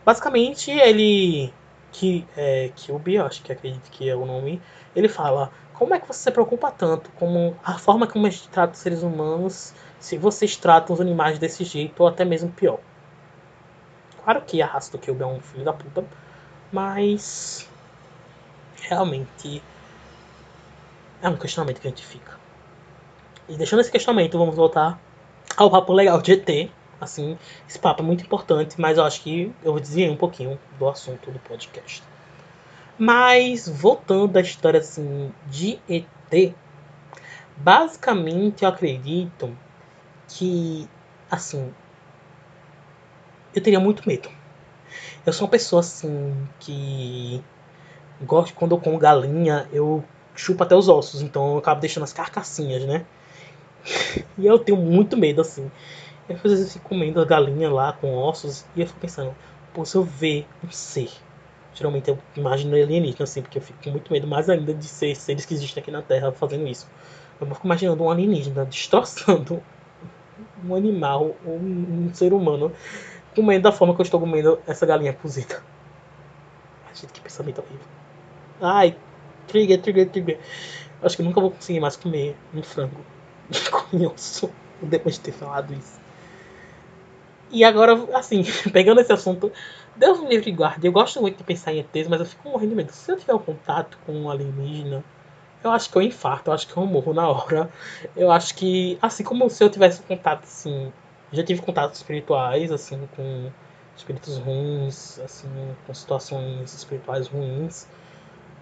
Basicamente, 0.05 0.71
ele. 0.71 1.53
Que, 1.93 2.27
é, 2.35 2.71
Kyubi, 2.75 3.19
acho 3.19 3.43
que 3.43 3.53
acredito 3.53 3.91
que 3.91 4.09
é 4.09 4.17
o 4.17 4.25
nome. 4.25 4.63
Ele 4.97 5.09
fala: 5.09 5.53
Como 5.75 5.95
é 5.95 6.01
que 6.01 6.07
você 6.07 6.21
se 6.21 6.31
preocupa 6.31 6.71
tanto 6.71 7.11
com 7.13 7.55
a 7.63 7.79
forma 7.79 8.07
como 8.07 8.27
a 8.27 8.31
gente 8.31 8.49
trata 8.49 8.73
os 8.73 8.79
seres 8.79 9.03
humanos 9.03 9.75
se 10.01 10.17
vocês 10.17 10.57
tratam 10.57 10.95
os 10.95 11.01
animais 11.01 11.39
desse 11.39 11.63
jeito 11.65 12.01
ou 12.01 12.09
até 12.09 12.25
mesmo 12.25 12.51
pior? 12.51 12.81
Claro 14.25 14.43
que 14.43 14.63
a 14.63 14.67
raça 14.67 14.93
do 14.93 14.99
Kyuubi 14.99 15.23
é 15.23 15.27
um 15.27 15.41
filho 15.41 15.65
da 15.65 15.73
puta, 15.73 16.05
mas 16.73 17.69
realmente 18.81 19.63
é 21.21 21.29
um 21.29 21.37
questionamento 21.37 21.81
que 21.81 21.87
a 21.89 21.91
gente 21.91 22.05
fica. 22.05 22.39
E 23.49 23.57
deixando 23.57 23.81
esse 23.81 23.91
questionamento, 23.91 24.39
vamos 24.39 24.55
voltar 24.55 25.01
ao 25.57 25.71
papo 25.71 25.93
legal 25.93 26.21
de 26.23 26.33
ET. 26.33 26.71
Assim, 27.01 27.37
esse 27.69 27.79
papo 27.79 28.03
é 28.03 28.07
muito 28.07 28.25
importante, 28.25 28.81
mas 28.81 28.97
eu 28.97 29.05
acho 29.05 29.23
que 29.23 29.53
eu 29.65 29.79
desviei 29.79 30.09
um 30.09 30.17
pouquinho 30.17 30.59
do 30.79 30.89
assunto 30.89 31.31
do 31.33 31.39
podcast. 31.41 32.03
Mas 32.97 33.69
voltando 33.69 34.37
à 34.37 34.41
história 34.41 34.79
assim 34.79 35.33
de 35.49 35.81
ET, 35.89 36.55
basicamente 37.57 38.63
eu 38.63 38.69
acredito 38.69 39.57
que 40.29 40.89
assim 41.29 41.75
eu 43.55 43.63
teria 43.63 43.81
muito 43.81 44.07
medo. 44.07 44.29
Eu 45.25 45.33
sou 45.33 45.47
uma 45.47 45.51
pessoa 45.51 45.81
assim 45.81 46.35
que 46.61 47.43
gosto 48.21 48.55
quando 48.55 48.73
eu 48.73 48.81
como 48.81 48.99
galinha, 48.99 49.69
eu 49.73 50.03
chupo 50.35 50.63
até 50.63 50.75
os 50.75 50.89
ossos, 50.89 51.23
então 51.23 51.53
eu 51.53 51.59
acabo 51.59 51.81
deixando 51.81 52.05
as 52.05 52.13
carcassinhas, 52.13 52.85
né? 52.85 53.05
e 54.39 54.47
eu 54.47 54.59
tenho 54.59 54.79
muito 54.79 55.17
medo 55.17 55.41
assim. 55.41 55.71
Eu 56.29 56.37
às 56.37 56.43
vezes 56.43 56.73
fico 56.73 56.89
comendo 56.89 57.21
a 57.21 57.25
galinha 57.25 57.71
lá 57.71 57.93
com 57.93 58.15
ossos 58.15 58.65
e 58.75 58.81
eu 58.81 58.87
fico 58.87 59.01
pensando, 59.01 59.35
pô, 59.75 59.85
se 59.85 59.97
eu 59.97 60.03
ver 60.03 60.47
um 60.65 60.71
ser. 60.71 61.11
Geralmente 61.75 62.09
eu 62.09 62.19
imagino 62.37 62.75
alienígena 62.75 63.25
assim, 63.25 63.43
porque 63.43 63.59
eu 63.59 63.63
fico 63.63 63.83
com 63.83 63.91
muito 63.91 64.13
medo 64.13 64.27
mais 64.27 64.49
ainda 64.49 64.75
de 64.75 64.87
ser 64.87 65.15
seres 65.17 65.45
que 65.45 65.55
existem 65.55 65.81
aqui 65.81 65.91
na 65.91 66.03
Terra 66.03 66.33
fazendo 66.33 66.67
isso. 66.67 66.87
Eu 67.41 67.47
fico 67.47 67.67
imaginando 67.67 68.03
um 68.03 68.11
alienígena 68.11 68.65
destroçando 68.65 69.63
um 70.65 70.75
animal, 70.75 71.35
um, 71.45 72.07
um 72.07 72.15
ser 72.15 72.33
humano 72.33 72.73
comendo 73.35 73.63
da 73.63 73.73
forma 73.73 73.95
que 73.95 74.01
eu 74.01 74.05
estou 74.05 74.21
comendo 74.21 74.59
essa 74.67 74.87
galinha 74.87 75.13
cozida. 75.13 75.63
Ai, 76.87 76.95
gente, 76.95 77.13
que 77.13 77.21
pensamento 77.21 77.61
horrível. 77.61 77.87
Ai, 78.61 78.97
trigger, 79.47 79.81
trigger, 79.81 80.09
trigger. 80.11 80.41
Acho 81.03 81.17
que 81.17 81.23
nunca 81.23 81.41
vou 81.41 81.51
conseguir 81.51 81.81
mais 81.81 81.97
comer 81.97 82.37
um 82.55 82.63
frango 82.63 83.05
com 83.71 84.07
osso 84.07 84.51
depois 84.81 85.17
de 85.17 85.21
ter 85.21 85.33
falado 85.33 85.73
isso. 85.75 86.01
E 87.51 87.65
agora, 87.65 87.93
assim, 88.17 88.45
pegando 88.73 89.01
esse 89.01 89.13
assunto, 89.13 89.53
Deus 89.95 90.21
me 90.21 90.29
livre 90.29 90.51
e 90.51 90.55
guarde. 90.55 90.87
Eu 90.87 90.93
gosto 90.93 91.21
muito 91.21 91.37
de 91.37 91.45
pensar 91.45 91.73
em 91.73 91.81
ETs, 91.81 92.09
mas 92.09 92.21
eu 92.21 92.27
fico 92.27 92.49
morrendo 92.49 92.71
de 92.71 92.77
medo. 92.77 92.93
Se 92.93 93.13
eu 93.13 93.17
tiver 93.17 93.35
um 93.35 93.39
contato 93.39 93.99
com 94.07 94.13
um 94.13 94.31
alienígena, 94.31 95.05
eu 95.63 95.71
acho 95.71 95.91
que 95.91 95.97
eu 95.97 96.03
infarto, 96.03 96.51
eu 96.51 96.55
acho 96.55 96.67
que 96.67 96.77
eu 96.77 96.87
morro 96.87 97.13
na 97.13 97.29
hora. 97.29 97.71
Eu 98.17 98.33
acho 98.33 98.55
que, 98.55 98.99
assim 99.03 99.23
como 99.23 99.49
se 99.51 99.63
eu 99.63 99.69
tivesse 99.69 100.01
um 100.01 100.05
contato, 100.05 100.45
assim, 100.45 100.93
já 101.33 101.43
tive 101.43 101.63
contatos 101.63 101.99
espirituais, 101.99 102.71
assim, 102.71 103.09
com 103.17 103.51
espíritos 103.97 104.39
ruins, 104.39 105.19
assim, 105.21 105.49
com 105.87 105.95
situações 105.95 106.75
espirituais 106.75 107.29
ruins, 107.29 107.87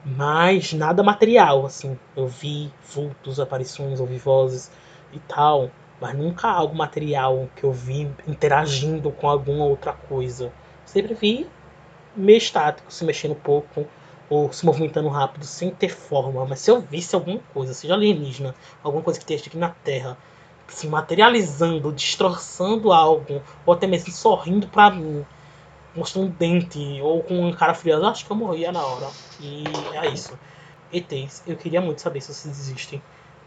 mas 0.05 0.73
nada 0.73 1.03
material, 1.03 1.67
assim. 1.67 1.99
Eu 2.17 2.27
vi 2.27 2.73
vultos, 2.93 3.41
aparições, 3.41 4.01
ouvi 4.01 4.19
vozes 4.19 4.71
e 5.13 5.19
tal, 5.21 5.71
mas 6.01 6.15
nunca 6.17 6.49
algo 6.49 6.75
material 6.75 7.49
que 7.57 7.65
eu 7.65 7.73
vi 7.73 8.11
interagindo 8.27 9.11
com 9.11 9.29
alguma 9.29 9.65
outra 9.65 9.93
coisa. 9.93 10.53
Sempre 10.85 11.15
vi 11.15 11.49
meio 12.17 12.39
estático, 12.39 12.93
se 12.93 13.05
mexendo 13.05 13.35
pouco 13.35 13.87
ou 14.29 14.53
se 14.53 14.65
movimentando 14.65 15.09
rápido 15.09 15.45
sem 15.45 15.71
ter 15.71 15.89
forma, 15.89 16.45
mas 16.47 16.61
se 16.61 16.71
eu 16.71 16.81
visse 16.81 17.15
alguma 17.17 17.41
coisa, 17.53 17.75
seja 17.75 17.95
alienígena, 17.95 18.55
alguma 18.83 19.03
coisa 19.03 19.19
que 19.19 19.25
esteja 19.25 19.49
aqui 19.49 19.59
na 19.59 19.71
Terra, 19.71 20.17
se 20.71 20.87
materializando, 20.89 21.93
destroçando 21.93 22.93
algo, 22.93 23.43
ou 23.67 23.75
até 23.75 23.87
mesmo 23.87 24.13
sorrindo 24.13 24.69
para 24.69 24.91
mim, 24.91 25.27
mostrando 25.95 26.29
um 26.29 26.31
dente, 26.31 27.01
ou 27.03 27.23
com 27.23 27.49
um 27.49 27.53
cara 27.53 27.75
furioso, 27.75 28.07
acho 28.07 28.25
que 28.25 28.31
eu 28.31 28.37
morria 28.37 28.73
na 28.73 28.85
hora. 28.85 29.09
E 29.41 29.65
é 29.95 30.09
isso. 30.09 30.39
ETs, 30.93 31.43
eu 31.47 31.57
queria 31.57 31.81
muito 31.81 32.01
saber 32.01 32.21
se 32.21 32.33
vocês 32.33 32.59
existem, 32.59 33.03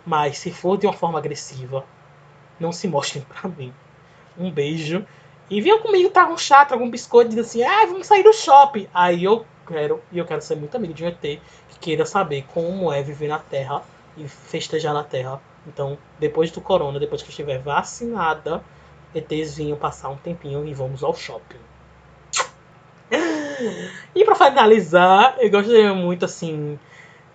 mas 0.05 0.37
se 0.37 0.51
for 0.51 0.77
de 0.77 0.85
uma 0.85 0.93
forma 0.93 1.17
agressiva, 1.17 1.85
não 2.59 2.71
se 2.71 2.87
mostrem 2.87 3.23
para 3.23 3.49
mim. 3.49 3.73
Um 4.37 4.51
beijo. 4.51 5.05
E 5.49 5.61
venham 5.61 5.79
comigo 5.79 6.09
tá 6.09 6.27
um 6.27 6.37
chato, 6.37 6.71
algum 6.71 6.89
biscoito, 6.89 7.29
diz 7.29 7.39
assim, 7.39 7.63
ah, 7.63 7.85
vamos 7.85 8.07
sair 8.07 8.23
do 8.23 8.33
shopping. 8.33 8.87
Aí 8.93 9.23
eu 9.23 9.45
quero, 9.67 10.01
e 10.11 10.17
eu 10.17 10.25
quero 10.25 10.41
ser 10.41 10.55
muito 10.55 10.75
amigo 10.75 10.93
de 10.93 11.03
um 11.03 11.07
ET 11.07 11.19
que 11.21 11.79
queira 11.79 12.05
saber 12.05 12.45
como 12.53 12.91
é 12.91 13.01
viver 13.01 13.27
na 13.27 13.39
Terra 13.39 13.81
e 14.17 14.27
festejar 14.27 14.93
na 14.93 15.03
Terra 15.03 15.41
então, 15.67 15.97
depois 16.19 16.51
do 16.51 16.61
corona, 16.61 16.99
depois 16.99 17.21
que 17.21 17.29
estiver 17.29 17.59
vacinada, 17.59 18.63
ETs 19.13 19.55
vinham 19.55 19.77
passar 19.77 20.09
um 20.09 20.17
tempinho 20.17 20.65
e 20.65 20.73
vamos 20.73 21.03
ao 21.03 21.15
shopping. 21.15 21.59
E 24.15 24.25
para 24.25 24.35
finalizar, 24.35 25.35
eu 25.39 25.49
gostaria 25.49 25.93
muito 25.93 26.25
assim 26.25 26.79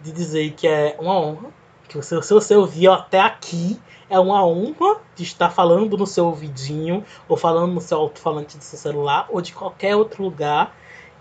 de 0.00 0.12
dizer 0.12 0.52
que 0.52 0.66
é 0.66 0.96
uma 0.98 1.18
honra 1.18 1.50
que 1.88 1.96
você, 1.96 2.20
se 2.20 2.34
você 2.34 2.54
ouviu 2.54 2.92
até 2.92 3.20
aqui, 3.20 3.80
é 4.10 4.18
uma 4.18 4.44
honra 4.46 5.00
de 5.16 5.22
estar 5.22 5.50
falando 5.50 5.96
no 5.96 6.06
seu 6.06 6.26
ouvidinho 6.26 7.04
ou 7.26 7.36
falando 7.36 7.72
no 7.72 7.80
seu 7.80 7.98
alto-falante 7.98 8.58
do 8.58 8.64
seu 8.64 8.78
celular 8.78 9.26
ou 9.30 9.40
de 9.40 9.52
qualquer 9.52 9.96
outro 9.96 10.22
lugar 10.22 10.76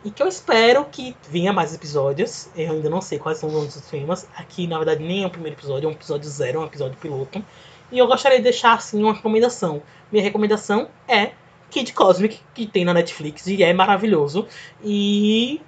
E 0.07 0.09
que 0.09 0.23
eu 0.23 0.27
espero 0.29 0.85
que 0.85 1.13
venha 1.29 1.51
mais 1.51 1.75
episódios. 1.75 2.47
Eu 2.55 2.71
ainda 2.71 2.89
não 2.89 3.01
sei 3.01 3.19
quais 3.19 3.39
são 3.39 3.49
os 3.49 3.73
dos 3.73 3.81
temas. 3.87 4.25
Aqui, 4.37 4.65
na 4.65 4.77
verdade, 4.77 5.03
nem 5.03 5.23
é 5.23 5.27
o 5.27 5.29
primeiro 5.29 5.57
episódio, 5.57 5.85
é 5.85 5.89
um 5.89 5.93
episódio 5.93 6.29
zero, 6.29 6.59
é 6.59 6.61
um 6.61 6.65
episódio 6.65 6.97
piloto. 6.97 7.43
E 7.91 7.97
eu 7.97 8.07
gostaria 8.07 8.37
de 8.37 8.43
deixar, 8.45 8.75
assim, 8.75 9.03
uma 9.03 9.11
recomendação. 9.11 9.83
Minha 10.09 10.23
recomendação 10.23 10.87
é 11.09 11.31
Kid 11.69 11.91
Cosmic, 11.91 12.39
que 12.53 12.65
tem 12.65 12.85
na 12.85 12.93
Netflix 12.93 13.47
e 13.47 13.61
é 13.61 13.73
maravilhoso. 13.73 14.47
E 14.81 15.59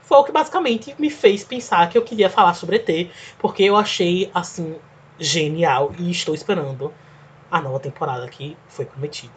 foi 0.00 0.16
o 0.16 0.24
que 0.24 0.32
basicamente 0.32 0.94
me 0.98 1.10
fez 1.10 1.44
pensar 1.44 1.90
que 1.90 1.98
eu 1.98 2.02
queria 2.02 2.30
falar 2.30 2.54
sobre 2.54 2.76
ET, 2.76 3.10
porque 3.38 3.64
eu 3.64 3.76
achei, 3.76 4.30
assim, 4.32 4.76
genial 5.18 5.92
e 5.98 6.10
estou 6.10 6.34
esperando 6.34 6.90
a 7.50 7.60
nova 7.60 7.78
temporada 7.78 8.26
que 8.28 8.56
foi 8.66 8.86
prometida. 8.86 9.34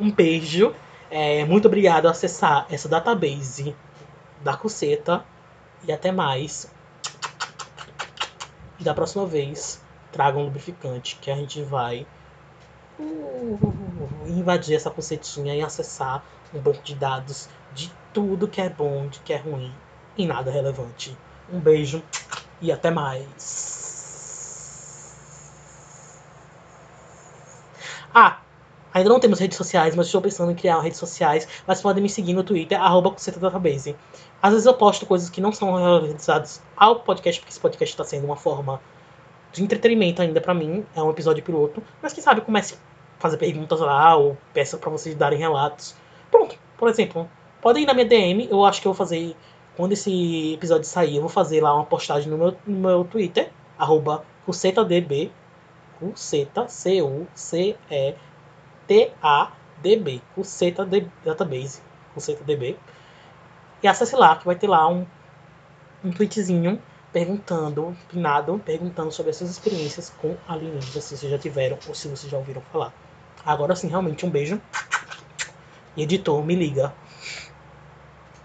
Um 0.00 0.10
beijo, 0.10 0.74
é, 1.12 1.44
muito 1.44 1.66
obrigado 1.66 2.06
a 2.06 2.10
acessar 2.10 2.66
essa 2.70 2.88
database 2.88 3.76
da 4.40 4.56
Coceta 4.56 5.22
e 5.84 5.92
até 5.92 6.10
mais. 6.10 6.72
E 8.80 8.82
da 8.82 8.94
próxima 8.94 9.26
vez, 9.26 9.78
traga 10.10 10.38
um 10.38 10.44
lubrificante 10.44 11.18
que 11.20 11.30
a 11.30 11.36
gente 11.36 11.62
vai 11.62 12.06
uh, 12.98 13.58
invadir 14.26 14.74
essa 14.74 14.90
cocetinha 14.90 15.54
e 15.54 15.60
acessar 15.60 16.24
um 16.54 16.58
banco 16.58 16.82
de 16.82 16.94
dados 16.94 17.46
de 17.74 17.92
tudo 18.14 18.48
que 18.48 18.62
é 18.62 18.70
bom, 18.70 19.06
de 19.06 19.20
que 19.20 19.34
é 19.34 19.36
ruim 19.36 19.70
e 20.16 20.26
nada 20.26 20.50
relevante. 20.50 21.14
Um 21.52 21.60
beijo 21.60 22.02
e 22.58 22.72
até 22.72 22.90
mais. 22.90 23.62
Ah, 28.14 28.40
ainda 28.92 29.08
não 29.08 29.20
temos 29.20 29.38
redes 29.38 29.56
sociais, 29.56 29.94
mas 29.94 30.06
estou 30.06 30.20
pensando 30.20 30.50
em 30.50 30.54
criar 30.54 30.80
redes 30.80 30.98
sociais. 30.98 31.48
Mas 31.66 31.80
podem 31.80 32.02
me 32.02 32.08
seguir 32.08 32.34
no 32.34 32.42
Twitter, 32.42 32.80
arroba 32.80 33.14
Database. 33.40 33.96
Às 34.42 34.52
vezes 34.52 34.66
eu 34.66 34.74
posto 34.74 35.06
coisas 35.06 35.30
que 35.30 35.40
não 35.40 35.52
são 35.52 35.74
realizadas 35.74 36.62
ao 36.76 37.00
podcast, 37.00 37.40
porque 37.40 37.52
esse 37.52 37.60
podcast 37.60 37.92
está 37.92 38.04
sendo 38.04 38.24
uma 38.24 38.36
forma 38.36 38.80
de 39.52 39.62
entretenimento 39.62 40.22
ainda 40.22 40.40
para 40.40 40.54
mim. 40.54 40.84
É 40.94 41.02
um 41.02 41.10
episódio 41.10 41.42
piloto. 41.42 41.82
Mas 42.00 42.12
quem 42.12 42.22
sabe 42.22 42.40
comece 42.40 42.74
a 42.74 43.20
fazer 43.20 43.36
perguntas 43.36 43.80
lá, 43.80 44.16
ou 44.16 44.36
peça 44.52 44.76
para 44.76 44.90
vocês 44.90 45.14
darem 45.14 45.38
relatos. 45.38 45.94
Pronto, 46.30 46.58
por 46.76 46.88
exemplo, 46.88 47.28
podem 47.60 47.84
ir 47.84 47.86
na 47.86 47.94
minha 47.94 48.06
DM. 48.06 48.48
Eu 48.50 48.64
acho 48.64 48.80
que 48.80 48.86
eu 48.88 48.92
vou 48.92 48.98
fazer. 48.98 49.36
Quando 49.76 49.92
esse 49.92 50.52
episódio 50.52 50.84
sair, 50.84 51.16
eu 51.16 51.22
vou 51.22 51.30
fazer 51.30 51.62
lá 51.62 51.74
uma 51.74 51.86
postagem 51.86 52.30
no 52.30 52.36
meu, 52.36 52.54
no 52.66 52.78
meu 52.78 53.04
Twitter, 53.04 53.50
arroba 53.78 54.22
Cuceta, 54.44 54.84
C-U-C-E-T-A-D-B, 58.92 60.20
Cuceta 60.34 60.86
Database, 61.24 61.80
Cuceta 62.14 62.44
DB. 62.44 62.76
E 63.82 63.88
acesse 63.88 64.14
lá, 64.14 64.36
que 64.36 64.44
vai 64.44 64.54
ter 64.54 64.68
lá 64.68 64.86
um, 64.88 65.06
um 66.04 66.12
tweetzinho 66.12 66.80
perguntando, 67.12 67.96
pinado, 68.08 68.60
perguntando 68.64 69.10
sobre 69.10 69.30
as 69.30 69.36
suas 69.36 69.50
experiências 69.50 70.10
com 70.20 70.36
alienígenas, 70.46 71.04
se 71.04 71.16
vocês 71.16 71.30
já 71.30 71.38
tiveram 71.38 71.78
ou 71.88 71.94
se 71.94 72.08
vocês 72.08 72.30
já 72.30 72.38
ouviram 72.38 72.62
falar. 72.72 72.92
Agora 73.44 73.74
sim, 73.74 73.88
realmente, 73.88 74.24
um 74.24 74.30
beijo. 74.30 74.60
E 75.96 76.02
editor, 76.02 76.44
me 76.44 76.54
liga. 76.54 76.94